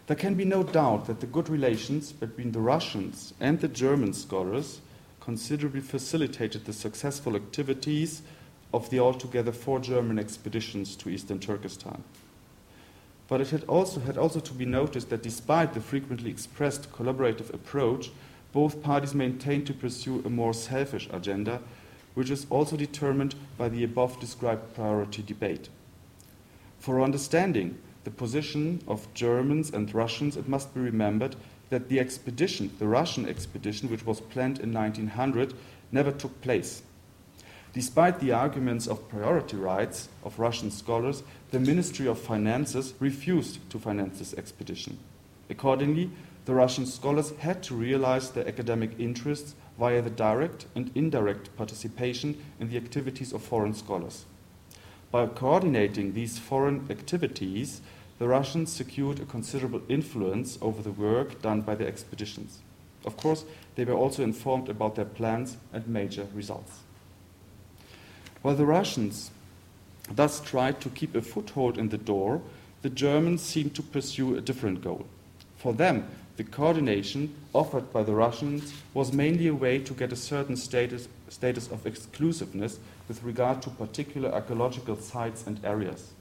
There 0.06 0.16
can 0.16 0.34
be 0.34 0.44
no 0.44 0.62
doubt 0.62 1.06
that 1.06 1.20
the 1.20 1.26
good 1.26 1.48
relations 1.48 2.12
between 2.12 2.52
the 2.52 2.60
Russians 2.60 3.32
and 3.40 3.60
the 3.60 3.68
German 3.68 4.12
scholars 4.12 4.80
considerably 5.20 5.80
facilitated 5.80 6.66
the 6.66 6.72
successful 6.74 7.36
activities 7.36 8.20
of 8.74 8.90
the 8.90 9.00
altogether 9.00 9.52
four 9.52 9.78
German 9.78 10.18
expeditions 10.18 10.96
to 10.96 11.08
eastern 11.08 11.38
Turkestan. 11.38 12.04
But 13.28 13.40
it 13.40 13.48
had 13.50 13.64
also, 13.64 14.00
had 14.00 14.18
also 14.18 14.40
to 14.40 14.52
be 14.52 14.66
noticed 14.66 15.08
that 15.08 15.22
despite 15.22 15.72
the 15.72 15.80
frequently 15.80 16.30
expressed 16.30 16.92
collaborative 16.92 17.54
approach, 17.54 18.10
both 18.54 18.82
parties 18.82 19.14
maintain 19.14 19.64
to 19.64 19.74
pursue 19.74 20.22
a 20.24 20.30
more 20.30 20.54
selfish 20.54 21.08
agenda, 21.12 21.60
which 22.14 22.30
is 22.30 22.46
also 22.48 22.76
determined 22.76 23.34
by 23.58 23.68
the 23.68 23.82
above 23.82 24.18
described 24.20 24.74
priority 24.74 25.22
debate. 25.22 25.68
For 26.78 27.02
understanding 27.02 27.76
the 28.04 28.12
position 28.12 28.80
of 28.86 29.12
Germans 29.12 29.70
and 29.70 29.92
Russians, 29.92 30.36
it 30.36 30.48
must 30.48 30.72
be 30.72 30.80
remembered 30.80 31.34
that 31.70 31.88
the 31.88 31.98
expedition, 31.98 32.70
the 32.78 32.86
Russian 32.86 33.28
expedition, 33.28 33.90
which 33.90 34.06
was 34.06 34.20
planned 34.20 34.60
in 34.60 34.72
1900, 34.72 35.52
never 35.90 36.12
took 36.12 36.40
place. 36.40 36.82
Despite 37.72 38.20
the 38.20 38.30
arguments 38.30 38.86
of 38.86 39.08
priority 39.08 39.56
rights 39.56 40.08
of 40.22 40.38
Russian 40.38 40.70
scholars, 40.70 41.24
the 41.50 41.58
Ministry 41.58 42.06
of 42.06 42.20
Finances 42.20 42.94
refused 43.00 43.58
to 43.70 43.80
finance 43.80 44.20
this 44.20 44.34
expedition. 44.34 44.98
Accordingly, 45.50 46.10
the 46.44 46.54
Russian 46.54 46.86
scholars 46.86 47.32
had 47.38 47.62
to 47.64 47.74
realize 47.74 48.30
their 48.30 48.46
academic 48.46 48.90
interests 48.98 49.54
via 49.78 50.02
the 50.02 50.10
direct 50.10 50.66
and 50.74 50.90
indirect 50.94 51.56
participation 51.56 52.36
in 52.60 52.68
the 52.68 52.76
activities 52.76 53.32
of 53.32 53.42
foreign 53.42 53.74
scholars. 53.74 54.26
By 55.10 55.26
coordinating 55.26 56.12
these 56.12 56.38
foreign 56.38 56.86
activities, 56.90 57.80
the 58.18 58.28
Russians 58.28 58.72
secured 58.72 59.20
a 59.20 59.24
considerable 59.24 59.82
influence 59.88 60.58
over 60.60 60.82
the 60.82 60.92
work 60.92 61.40
done 61.40 61.62
by 61.62 61.74
the 61.74 61.86
expeditions. 61.86 62.58
Of 63.04 63.16
course, 63.16 63.44
they 63.74 63.84
were 63.84 63.94
also 63.94 64.22
informed 64.22 64.68
about 64.68 64.94
their 64.94 65.04
plans 65.04 65.56
and 65.72 65.86
major 65.88 66.26
results. 66.34 66.80
While 68.42 68.56
the 68.56 68.66
Russians 68.66 69.30
thus 70.10 70.40
tried 70.40 70.80
to 70.82 70.90
keep 70.90 71.14
a 71.14 71.22
foothold 71.22 71.78
in 71.78 71.88
the 71.88 71.98
door, 71.98 72.42
the 72.82 72.90
Germans 72.90 73.40
seemed 73.40 73.74
to 73.74 73.82
pursue 73.82 74.36
a 74.36 74.40
different 74.40 74.82
goal. 74.82 75.06
For 75.56 75.72
them, 75.72 76.06
the 76.36 76.44
coordination 76.44 77.34
offered 77.52 77.92
by 77.92 78.02
the 78.02 78.14
Russians 78.14 78.74
was 78.92 79.12
mainly 79.12 79.46
a 79.46 79.54
way 79.54 79.78
to 79.78 79.94
get 79.94 80.12
a 80.12 80.16
certain 80.16 80.56
status, 80.56 81.08
status 81.28 81.70
of 81.70 81.86
exclusiveness 81.86 82.78
with 83.06 83.22
regard 83.22 83.62
to 83.62 83.70
particular 83.70 84.32
archaeological 84.32 84.96
sites 84.96 85.46
and 85.46 85.64
areas. 85.64 86.12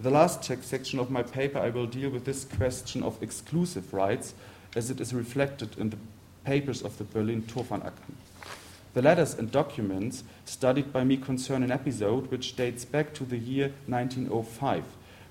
The 0.00 0.10
last 0.10 0.44
section 0.44 1.00
of 1.00 1.10
my 1.10 1.24
paper, 1.24 1.58
I 1.58 1.70
will 1.70 1.86
deal 1.86 2.10
with 2.10 2.24
this 2.24 2.44
question 2.44 3.02
of 3.02 3.20
exclusive 3.20 3.92
rights 3.92 4.34
as 4.76 4.90
it 4.90 5.00
is 5.00 5.12
reflected 5.12 5.76
in 5.76 5.90
the 5.90 5.98
papers 6.44 6.82
of 6.82 6.96
the 6.98 7.04
Berlin 7.04 7.42
Turfan-Akten. 7.42 8.14
The 8.94 9.02
letters 9.02 9.34
and 9.34 9.50
documents 9.50 10.22
studied 10.44 10.92
by 10.92 11.02
me 11.02 11.16
concern 11.16 11.64
an 11.64 11.72
episode 11.72 12.30
which 12.30 12.54
dates 12.54 12.84
back 12.84 13.12
to 13.14 13.24
the 13.24 13.36
year 13.36 13.72
1905, 13.86 14.84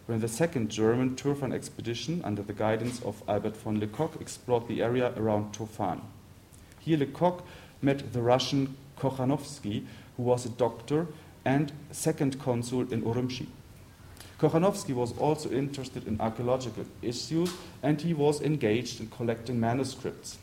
when 0.07 0.21
the 0.21 0.27
second 0.27 0.69
German 0.69 1.15
Turfan 1.15 1.53
expedition, 1.53 2.21
under 2.23 2.41
the 2.41 2.53
guidance 2.53 3.01
of 3.03 3.21
Albert 3.27 3.57
von 3.57 3.79
Lecoq, 3.79 4.19
explored 4.19 4.67
the 4.67 4.81
area 4.81 5.13
around 5.17 5.53
Turfan. 5.53 6.01
Here, 6.79 6.97
Lecoq 6.97 7.43
met 7.81 8.13
the 8.13 8.21
Russian 8.21 8.75
Kochanowski, 8.97 9.85
who 10.15 10.23
was 10.23 10.45
a 10.45 10.49
doctor 10.49 11.07
and 11.43 11.71
second 11.91 12.39
consul 12.39 12.91
in 12.91 13.03
Urumqi. 13.03 13.47
Kochanowski 14.39 14.93
was 14.93 15.17
also 15.17 15.49
interested 15.49 16.07
in 16.07 16.21
archaeological 16.21 16.85
issues 17.01 17.53
and 17.81 18.01
he 18.01 18.13
was 18.13 18.41
engaged 18.41 18.99
in 18.99 19.07
collecting 19.07 19.59
manuscripts. 19.59 20.37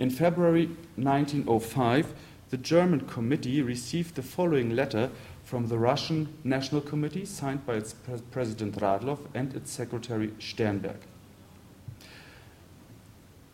In 0.00 0.10
February 0.10 0.66
1905, 0.96 2.14
the 2.50 2.56
German 2.56 3.00
committee 3.00 3.62
received 3.62 4.14
the 4.14 4.22
following 4.22 4.74
letter 4.74 5.10
from 5.52 5.68
the 5.68 5.76
Russian 5.76 6.30
National 6.44 6.80
Committee, 6.80 7.26
signed 7.26 7.66
by 7.66 7.74
its 7.74 7.92
pre 7.92 8.14
President 8.30 8.80
Radlov 8.80 9.18
and 9.34 9.54
its 9.54 9.70
Secretary 9.70 10.32
Sternberg. 10.38 10.96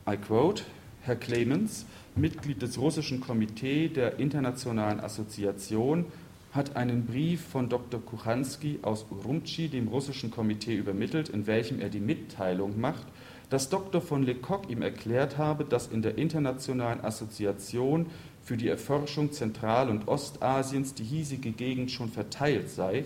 I 0.06 0.14
quote, 0.14 0.62
Herr 1.02 1.16
Clemens, 1.16 1.86
Mitglied 2.14 2.62
des 2.62 2.78
russischen 2.78 3.20
Komitees 3.20 3.94
der 3.94 4.20
Internationalen 4.20 5.00
Assoziation 5.00 6.04
hat 6.52 6.76
einen 6.76 7.04
Brief 7.04 7.44
von 7.44 7.68
Dr. 7.68 8.00
Kuchanski 8.00 8.78
aus 8.82 9.04
Urumqi 9.10 9.66
dem 9.68 9.88
russischen 9.88 10.30
Komitee 10.30 10.76
übermittelt, 10.76 11.28
in 11.28 11.48
welchem 11.48 11.80
er 11.80 11.88
die 11.88 11.98
Mitteilung 11.98 12.78
macht, 12.78 13.08
dass 13.50 13.70
Dr. 13.70 14.00
von 14.00 14.22
Lecoq 14.22 14.70
ihm 14.70 14.82
erklärt 14.82 15.36
habe, 15.36 15.64
dass 15.64 15.88
in 15.88 16.02
der 16.02 16.16
Internationalen 16.16 17.02
Assoziation 17.02 18.06
für 18.48 18.56
die 18.56 18.68
Erforschung 18.68 19.30
Zentral- 19.30 19.90
und 19.90 20.08
Ostasiens 20.08 20.94
die 20.94 21.04
hiesige 21.04 21.50
Gegend 21.50 21.90
schon 21.90 22.08
verteilt 22.08 22.70
sei, 22.70 23.04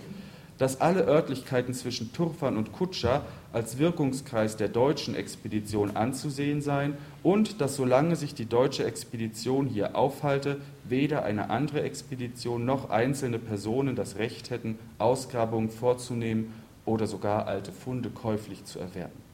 dass 0.57 0.81
alle 0.81 1.05
Örtlichkeiten 1.05 1.75
zwischen 1.75 2.13
Turfan 2.13 2.57
und 2.57 2.71
Kutscha 2.71 3.23
als 3.53 3.77
Wirkungskreis 3.77 4.57
der 4.57 4.69
deutschen 4.69 5.17
Expedition 5.17 5.97
anzusehen 5.97 6.63
seien 6.63 6.97
und 7.25 7.61
dass 7.61 7.75
solange 7.75 8.15
sich 8.15 8.37
die 8.37 8.47
deutsche 8.47 8.85
Expedition 8.85 9.67
hier 9.67 9.97
aufhalte, 9.97 10.61
weder 10.85 11.25
eine 11.25 11.51
andere 11.51 11.83
Expedition 11.83 12.65
noch 12.65 12.91
einzelne 12.91 13.41
Personen 13.41 13.97
das 13.97 14.19
Recht 14.19 14.51
hätten, 14.51 14.79
Ausgrabungen 14.99 15.71
vorzunehmen 15.71 16.55
oder 16.85 17.09
sogar 17.09 17.49
alte 17.49 17.73
Funde 17.73 18.11
käuflich 18.11 18.65
zu 18.65 18.79
erwerben. 18.79 19.32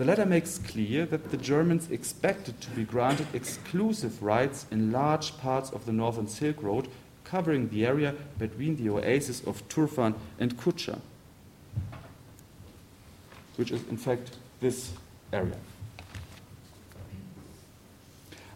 The 0.00 0.06
letter 0.06 0.24
makes 0.24 0.56
clear 0.56 1.04
that 1.04 1.30
the 1.30 1.36
Germans 1.36 1.90
expected 1.90 2.58
to 2.62 2.70
be 2.70 2.84
granted 2.84 3.26
exclusive 3.34 4.22
rights 4.22 4.64
in 4.70 4.90
large 4.90 5.36
parts 5.36 5.68
of 5.68 5.84
the 5.84 5.92
northern 5.92 6.26
Silk 6.26 6.62
Road 6.62 6.88
covering 7.22 7.68
the 7.68 7.84
area 7.84 8.14
between 8.38 8.76
the 8.76 8.88
oases 8.88 9.42
of 9.44 9.62
Turfan 9.68 10.14
and 10.38 10.56
Kucha, 10.56 11.00
which 13.56 13.70
is 13.70 13.86
in 13.88 13.98
fact 13.98 14.38
this 14.60 14.92
area. 15.34 15.58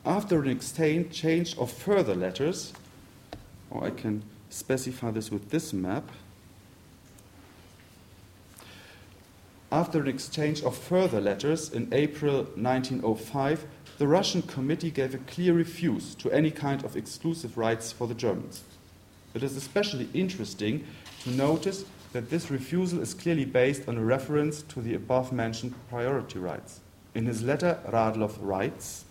After 0.07 0.43
an 0.43 0.49
exchange 0.49 1.13
change 1.13 1.59
of 1.59 1.71
further 1.71 2.15
letters, 2.15 2.73
or 3.69 3.85
I 3.85 3.91
can 3.91 4.23
specify 4.49 5.11
this 5.11 5.31
with 5.31 5.51
this 5.51 5.75
map. 5.75 6.09
After 9.75 10.01
an 10.01 10.07
exchange 10.07 10.63
of 10.63 10.79
further 10.79 11.21
letters 11.21 11.73
in 11.73 11.93
April 11.93 12.45
1905, 12.55 13.67
the 13.99 14.07
Russian 14.07 14.43
committee 14.43 14.93
gave 14.93 15.17
a 15.17 15.19
clear 15.19 15.53
refuse 15.53 16.15
to 16.15 16.31
any 16.31 16.53
kind 16.53 16.85
of 16.85 16.97
exclusive 16.97 17.59
rights 17.59 17.91
for 17.91 18.07
the 18.07 18.15
Germans. 18.15 18.63
It 19.35 19.43
is 19.43 19.57
especially 19.57 20.09
interesting 20.15 20.85
to 21.25 21.31
notice 21.31 21.85
that 22.13 22.31
this 22.31 22.53
refusal 22.53 23.01
is 23.01 23.15
clearly 23.15 23.45
based 23.45 23.89
on 23.89 23.99
a 23.99 24.05
reference 24.05 24.63
to 24.63 24.81
the 24.81 24.95
above 24.95 25.33
mentioned 25.33 25.75
priority 25.91 26.39
rights. 26.39 26.79
In 27.13 27.27
his 27.27 27.43
letter, 27.43 27.81
Radloff 27.89 28.37
writes, 28.41 29.05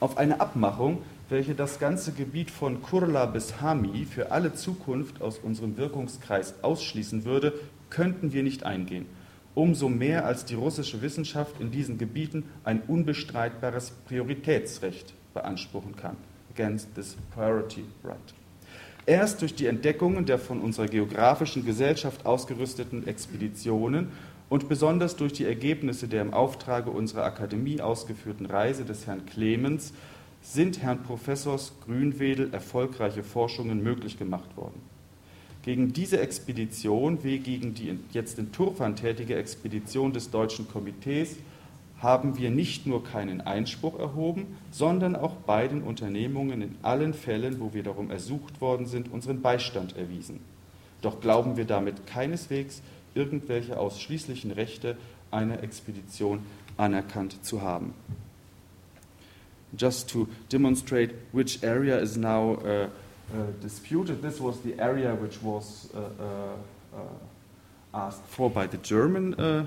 Auf 0.00 0.16
eine 0.16 0.36
Abmachung, 0.38 1.02
welche 1.28 1.54
das 1.54 1.78
ganze 1.78 2.12
Gebiet 2.12 2.50
von 2.50 2.82
Kurla 2.82 3.26
bis 3.26 3.60
Hami 3.60 4.04
für 4.04 4.30
alle 4.30 4.54
Zukunft 4.54 5.20
aus 5.20 5.38
unserem 5.38 5.76
Wirkungskreis 5.76 6.54
ausschließen 6.62 7.24
würde, 7.24 7.52
könnten 7.90 8.32
wir 8.32 8.42
nicht 8.42 8.64
eingehen. 8.64 9.06
Umso 9.54 9.88
mehr 9.88 10.26
als 10.26 10.44
die 10.44 10.54
russische 10.54 11.02
Wissenschaft 11.02 11.60
in 11.60 11.70
diesen 11.70 11.98
Gebieten 11.98 12.44
ein 12.62 12.82
unbestreitbares 12.86 13.90
Prioritätsrecht 14.06 15.14
beanspruchen 15.34 15.96
kann. 15.96 16.16
Against 16.54 16.94
this 16.94 17.16
priority 17.34 17.84
right. 18.04 18.16
Erst 19.06 19.40
durch 19.40 19.54
die 19.54 19.66
Entdeckungen 19.66 20.26
der 20.26 20.38
von 20.38 20.60
unserer 20.60 20.86
geografischen 20.86 21.64
Gesellschaft 21.64 22.26
ausgerüsteten 22.26 23.06
Expeditionen 23.06 24.08
und 24.48 24.68
besonders 24.68 25.16
durch 25.16 25.32
die 25.32 25.44
Ergebnisse 25.44 26.08
der 26.08 26.22
im 26.22 26.34
Auftrage 26.34 26.90
unserer 26.90 27.24
Akademie 27.24 27.80
ausgeführten 27.80 28.46
Reise 28.46 28.84
des 28.84 29.06
Herrn 29.06 29.26
Clemens 29.26 29.92
sind 30.42 30.82
Herrn 30.82 31.02
Professors 31.02 31.72
Grünwedel 31.84 32.52
erfolgreiche 32.52 33.24
Forschungen 33.24 33.82
möglich 33.82 34.18
gemacht 34.18 34.56
worden. 34.56 34.80
Gegen 35.62 35.92
diese 35.92 36.20
Expedition 36.20 37.24
wie 37.24 37.40
gegen 37.40 37.74
die 37.74 37.98
jetzt 38.12 38.38
in 38.38 38.52
Turfan 38.52 38.94
tätige 38.94 39.34
Expedition 39.34 40.12
des 40.12 40.30
Deutschen 40.30 40.68
Komitees 40.68 41.36
haben 41.98 42.36
wir 42.38 42.50
nicht 42.50 42.86
nur 42.86 43.02
keinen 43.02 43.40
Einspruch 43.40 43.98
erhoben, 43.98 44.56
sondern 44.70 45.16
auch 45.16 45.34
beiden 45.34 45.82
Unternehmungen 45.82 46.62
in 46.62 46.76
allen 46.82 47.14
Fällen, 47.14 47.58
wo 47.58 47.72
wir 47.74 47.82
darum 47.82 48.10
ersucht 48.10 48.60
worden 48.60 48.86
sind, 48.86 49.10
unseren 49.12 49.40
Beistand 49.40 49.96
erwiesen. 49.96 50.40
Doch 51.02 51.20
glauben 51.20 51.56
wir 51.56 51.64
damit 51.64 52.06
keineswegs, 52.06 52.82
irgendwelche 53.14 53.78
ausschließlichen 53.78 54.52
Rechte 54.52 54.96
einer 55.30 55.62
Expedition 55.62 56.40
anerkannt 56.76 57.44
zu 57.44 57.62
haben. 57.62 57.94
Just 59.76 60.08
to 60.10 60.28
demonstrate 60.48 61.14
which 61.32 61.62
area 61.62 61.98
is 61.98 62.16
now 62.16 62.54
uh, 62.54 62.88
uh, 63.34 63.42
disputed, 63.60 64.22
this 64.22 64.40
was 64.40 64.60
the 64.60 64.78
area 64.80 65.14
which 65.14 65.42
was 65.42 65.88
uh, 65.94 65.98
uh, 65.98 66.96
uh 66.96 67.00
asked 67.94 68.26
for 68.26 68.50
by 68.50 68.66
the 68.66 68.76
German 68.78 69.66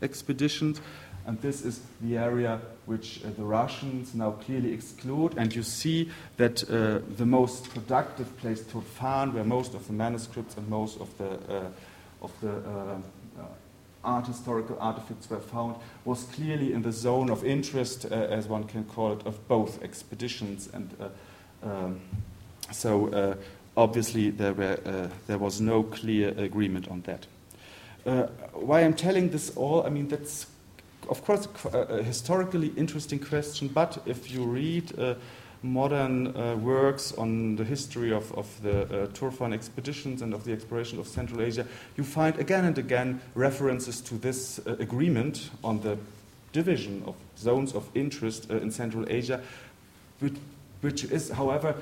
expeditions. 0.00 0.80
And 1.26 1.40
this 1.40 1.62
is 1.62 1.80
the 2.00 2.16
area 2.16 2.60
which 2.86 3.20
the 3.20 3.44
Russians 3.44 4.14
now 4.14 4.32
clearly 4.32 4.72
exclude. 4.72 5.34
And 5.36 5.54
you 5.54 5.62
see 5.62 6.10
that 6.36 6.56
the 6.56 7.26
most 7.26 7.68
productive 7.74 8.34
place, 8.38 8.62
to 8.66 8.78
Turfan, 8.78 9.34
where 9.34 9.44
most 9.44 9.74
of 9.74 9.86
the 9.86 9.92
manuscripts 9.92 10.56
and 10.56 10.68
most 10.68 11.00
of 11.00 11.16
the, 11.18 11.38
of 12.22 12.32
the 12.40 12.62
art 14.04 14.26
historical 14.26 14.76
artifacts 14.80 15.28
were 15.28 15.40
found, 15.40 15.76
was 16.04 16.24
clearly 16.24 16.72
in 16.72 16.82
the 16.82 16.92
zone 16.92 17.30
of 17.30 17.44
interest, 17.44 18.06
uh, 18.06 18.14
as 18.14 18.46
one 18.46 18.64
can 18.64 18.84
call 18.84 19.12
it, 19.12 19.26
of 19.26 19.46
both 19.48 19.82
expeditions. 19.82 20.68
And 20.72 20.90
um, 21.62 22.00
so 22.70 23.36
obviously 23.76 24.30
there, 24.30 24.54
were, 24.54 25.10
there 25.26 25.38
was 25.38 25.60
no 25.60 25.82
clear 25.82 26.28
agreement 26.38 26.88
on 26.88 27.02
that. 27.02 27.26
why 28.52 28.80
I'm 28.80 28.94
telling 28.94 29.30
this 29.30 29.56
all, 29.56 29.84
I 29.86 29.90
mean, 29.90 30.08
that's 30.08 30.46
of 31.08 31.24
course, 31.24 31.48
a, 31.72 32.02
historically 32.02 32.68
interesting 32.76 33.18
question, 33.18 33.68
but 33.68 33.98
if 34.06 34.30
you 34.30 34.44
read 34.44 34.98
uh, 34.98 35.14
modern 35.64 36.36
uh, 36.36 36.54
works 36.56 37.12
on 37.12 37.56
the 37.56 37.64
history 37.64 38.12
of, 38.12 38.30
of 38.32 38.46
the 38.62 38.82
uh, 38.82 39.06
Turfan 39.08 39.54
expeditions 39.54 40.20
and 40.20 40.34
of 40.34 40.44
the 40.44 40.52
exploration 40.52 40.98
of 40.98 41.08
Central 41.08 41.40
Asia, 41.40 41.66
you 41.96 42.04
find 42.04 42.38
again 42.38 42.66
and 42.66 42.76
again 42.76 43.20
references 43.34 44.00
to 44.02 44.16
this 44.16 44.60
uh, 44.66 44.76
agreement 44.78 45.50
on 45.64 45.80
the 45.80 45.96
division 46.52 47.02
of 47.06 47.14
zones 47.38 47.74
of 47.74 47.88
interest 47.94 48.50
uh, 48.50 48.58
in 48.58 48.70
Central 48.70 49.06
Asia, 49.08 49.40
which, 50.20 50.34
which 50.82 51.04
is, 51.04 51.30
however, 51.30 51.72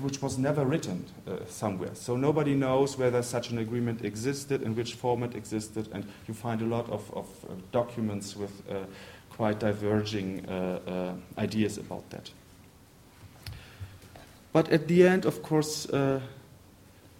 which 0.00 0.20
was 0.20 0.36
never 0.36 0.64
written 0.64 1.04
uh, 1.28 1.36
somewhere. 1.48 1.94
So 1.94 2.16
nobody 2.16 2.54
knows 2.54 2.98
whether 2.98 3.22
such 3.22 3.50
an 3.50 3.58
agreement 3.58 4.04
existed, 4.04 4.62
in 4.62 4.74
which 4.74 4.94
form 4.94 5.22
it 5.22 5.36
existed, 5.36 5.88
and 5.92 6.04
you 6.26 6.34
find 6.34 6.62
a 6.62 6.66
lot 6.66 6.90
of, 6.90 7.08
of 7.14 7.26
uh, 7.44 7.54
documents 7.70 8.36
with 8.36 8.50
quite 9.30 9.60
diverging 9.60 10.44
ideas 11.38 11.78
about 11.78 12.10
that. 12.10 12.30
But 14.52 14.68
at 14.70 14.88
the 14.88 15.06
end, 15.06 15.24
of 15.24 15.42
course, 15.42 15.88
uh, 15.90 16.20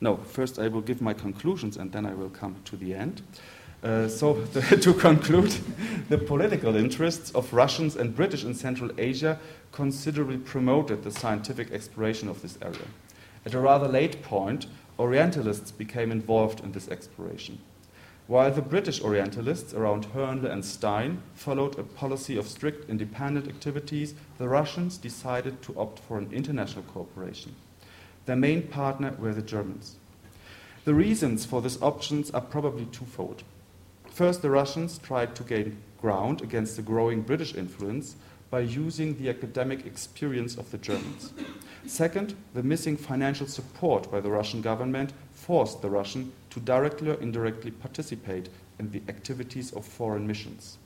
no, 0.00 0.16
first 0.16 0.58
I 0.58 0.68
will 0.68 0.80
give 0.80 1.00
my 1.00 1.14
conclusions 1.14 1.76
and 1.76 1.92
then 1.92 2.06
I 2.06 2.14
will 2.14 2.30
come 2.30 2.56
to 2.64 2.76
the 2.76 2.94
end. 2.94 3.22
Uh, 3.82 4.08
so, 4.08 4.34
the, 4.52 4.76
to 4.76 4.92
conclude, 4.92 5.50
the 6.08 6.18
political 6.18 6.76
interests 6.76 7.30
of 7.32 7.52
Russians 7.52 7.96
and 7.96 8.14
British 8.14 8.44
in 8.44 8.54
Central 8.54 8.90
Asia 8.98 9.38
considerably 9.72 10.38
promoted 10.38 11.02
the 11.02 11.10
scientific 11.10 11.70
exploration 11.72 12.28
of 12.28 12.42
this 12.42 12.58
area. 12.62 12.88
At 13.46 13.54
a 13.54 13.60
rather 13.60 13.88
late 13.88 14.22
point, 14.22 14.66
Orientalists 14.98 15.70
became 15.70 16.12
involved 16.12 16.60
in 16.62 16.72
this 16.72 16.88
exploration. 16.88 17.58
While 18.30 18.52
the 18.52 18.62
British 18.62 19.02
Orientalists 19.02 19.74
around 19.74 20.06
Hörnle 20.14 20.52
and 20.52 20.64
Stein 20.64 21.20
followed 21.34 21.76
a 21.76 21.82
policy 21.82 22.36
of 22.36 22.46
strict 22.46 22.88
independent 22.88 23.48
activities, 23.48 24.14
the 24.38 24.46
Russians 24.46 24.98
decided 24.98 25.60
to 25.62 25.76
opt 25.76 25.98
for 25.98 26.16
an 26.16 26.30
international 26.32 26.84
cooperation. 26.84 27.56
Their 28.26 28.36
main 28.36 28.62
partner 28.68 29.16
were 29.18 29.34
the 29.34 29.42
Germans. 29.42 29.96
The 30.84 30.94
reasons 30.94 31.44
for 31.44 31.60
these 31.60 31.82
options 31.82 32.30
are 32.30 32.40
probably 32.40 32.84
twofold. 32.92 33.42
First, 34.08 34.42
the 34.42 34.50
Russians 34.50 34.98
tried 34.98 35.34
to 35.34 35.42
gain 35.42 35.78
ground 36.00 36.40
against 36.40 36.76
the 36.76 36.82
growing 36.82 37.22
British 37.22 37.56
influence 37.56 38.14
by 38.48 38.60
using 38.60 39.18
the 39.18 39.28
academic 39.28 39.86
experience 39.86 40.56
of 40.56 40.70
the 40.70 40.78
Germans. 40.78 41.32
Second, 41.84 42.36
the 42.54 42.62
missing 42.62 42.96
financial 42.96 43.48
support 43.48 44.08
by 44.08 44.20
the 44.20 44.30
Russian 44.30 44.62
government 44.62 45.14
forced 45.32 45.82
the 45.82 45.90
Russian 45.90 46.30
to 46.50 46.60
directly 46.60 47.10
or 47.10 47.14
indirectly 47.14 47.70
participate 47.70 48.48
in 48.78 48.90
the 48.90 49.02
activities 49.08 49.72
of 49.72 49.84
foreign 49.84 50.26
missions. 50.26 50.78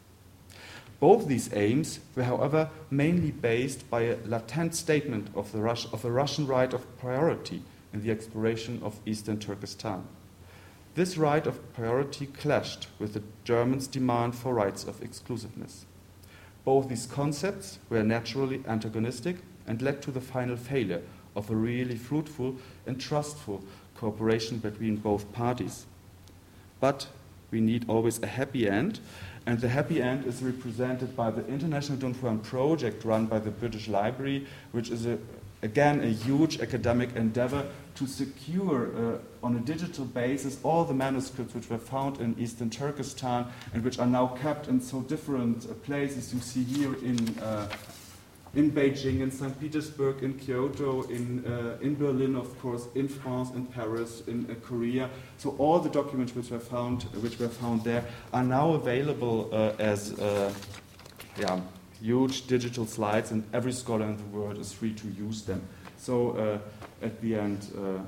Both 1.01 1.27
these 1.27 1.53
aims 1.53 2.01
were, 2.15 2.25
however, 2.25 2.71
mainly 2.91 3.31
based 3.31 3.89
by 3.91 4.03
a 4.03 4.17
latent 4.25 4.75
statement 4.75 5.29
of 5.35 5.53
the, 5.53 5.61
Rus- 5.61 5.87
of 5.93 6.03
the 6.03 6.13
Russian 6.13 6.47
right 6.47 6.73
of 6.73 6.99
priority 6.99 7.63
in 7.93 8.03
the 8.03 8.11
exploration 8.11 8.81
of 8.83 9.01
eastern 9.05 9.39
Turkestan. 9.39 10.07
This 10.95 11.19
right 11.19 11.47
of 11.47 11.73
priority 11.75 12.27
clashed 12.27 12.87
with 12.99 13.15
the 13.15 13.23
Germans' 13.43 13.87
demand 13.87 14.37
for 14.37 14.55
rights 14.55 14.85
of 14.85 15.03
exclusiveness. 15.03 15.85
Both 16.65 16.89
these 16.89 17.07
concepts 17.07 17.79
were 17.91 18.03
naturally 18.03 18.63
antagonistic 18.67 19.39
and 19.67 19.83
led 19.83 20.01
to 20.03 20.11
the 20.11 20.21
final 20.21 20.57
failure 20.57 21.03
of 21.35 21.51
a 21.51 21.57
really 21.57 21.97
fruitful 21.97 22.57
and 22.87 23.01
trustful 23.01 23.65
cooperation 23.97 24.59
between 24.59 24.97
both 24.97 25.33
parties. 25.33 25.87
But 26.81 27.07
we 27.51 27.61
need 27.61 27.85
always 27.89 28.23
a 28.23 28.27
happy 28.27 28.69
end, 28.69 29.01
and 29.47 29.61
the 29.61 29.69
happy 29.69 30.03
end 30.03 30.27
is 30.27 30.43
represented 30.43 31.15
by 31.17 31.31
the 31.31 31.47
International 31.47 31.99
Dunhuang 31.99 32.43
project 32.43 33.05
run 33.05 33.27
by 33.27 33.39
the 33.39 33.51
British 33.51 33.89
Library, 33.89 34.47
which 34.73 34.91
is 34.91 35.07
a, 35.07 35.19
again 35.63 36.03
a 36.03 36.09
huge 36.09 36.61
academic 36.61 37.15
endeavor 37.15 37.67
to 37.95 38.07
secure 38.07 38.91
uh, 38.97 39.19
on 39.47 39.57
a 39.57 39.61
digital 39.61 40.05
basis 40.05 40.59
all 40.63 40.85
the 40.85 40.95
manuscripts 40.95 41.55
which 41.55 41.71
were 41.71 41.79
found 41.79 42.21
in 42.21 42.35
eastern 42.39 42.69
Turkestan 42.69 43.47
and 43.73 43.85
which 43.85 43.99
are 43.99 44.07
now 44.07 44.27
kept 44.27 44.67
in 44.69 44.81
so 44.81 45.01
different 45.03 45.65
uh, 45.65 45.75
places. 45.87 46.35
You 46.35 46.41
see 46.41 46.65
here 46.65 46.95
in, 47.05 47.39
uh, 47.39 47.69
in 48.57 48.71
Beijing, 48.71 49.21
in 49.21 49.31
St. 49.31 49.59
Petersburg, 49.61 50.23
in 50.23 50.35
Kyoto, 50.35 51.03
in, 51.03 51.45
uh, 51.45 51.77
in 51.81 51.97
Berlin, 51.97 52.37
of 52.37 52.59
course, 52.61 52.87
in 52.95 53.09
France, 53.09 53.51
in 53.51 53.67
Paris, 53.67 54.23
in 54.27 54.47
uh, 54.51 54.55
Korea. 54.67 55.11
So 55.39 55.55
all 55.59 55.81
the 55.81 55.91
documents 55.91 56.35
which 56.35 56.51
were 56.51 56.61
found, 56.61 57.03
which 57.23 57.39
were 57.39 57.49
found 57.49 57.85
there 57.85 58.05
are 58.33 58.45
now 58.45 58.73
available 58.75 59.49
uh, 59.53 59.73
as 59.79 60.15
yeah, 61.37 61.61
huge 62.01 62.47
digital 62.47 62.87
slides, 62.87 63.33
and 63.33 63.45
every 63.53 63.73
scholar 63.73 64.07
in 64.07 64.17
the 64.17 64.25
world 64.25 64.59
is 64.59 64.73
free 64.73 64.93
to 64.95 65.09
use 65.09 65.43
them. 65.43 65.61
So 65.97 66.61
at 67.05 67.21
the 67.21 67.35
end, 67.35 67.67
uh, 67.77 68.03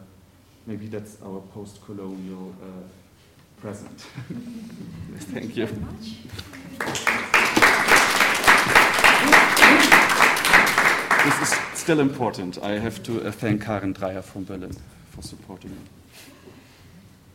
maybe 0.67 0.87
that's 0.87 1.19
our 1.23 1.41
post 1.53 1.85
colonial 1.85 2.55
uh, 2.63 3.61
present. 3.61 4.01
Thank 5.19 5.57
you. 5.57 5.69
This 11.27 11.43
is 11.43 11.59
still 11.75 11.99
important. 11.99 12.57
I 12.63 12.79
have 12.79 13.03
to 13.03 13.27
uh, 13.27 13.33
thank 13.33 13.65
Caren 13.65 13.93
Dreyer 13.93 14.23
from 14.23 14.45
Berlin 14.45 14.71
for 15.11 15.23
supporting 15.23 15.73
me. 15.73 15.79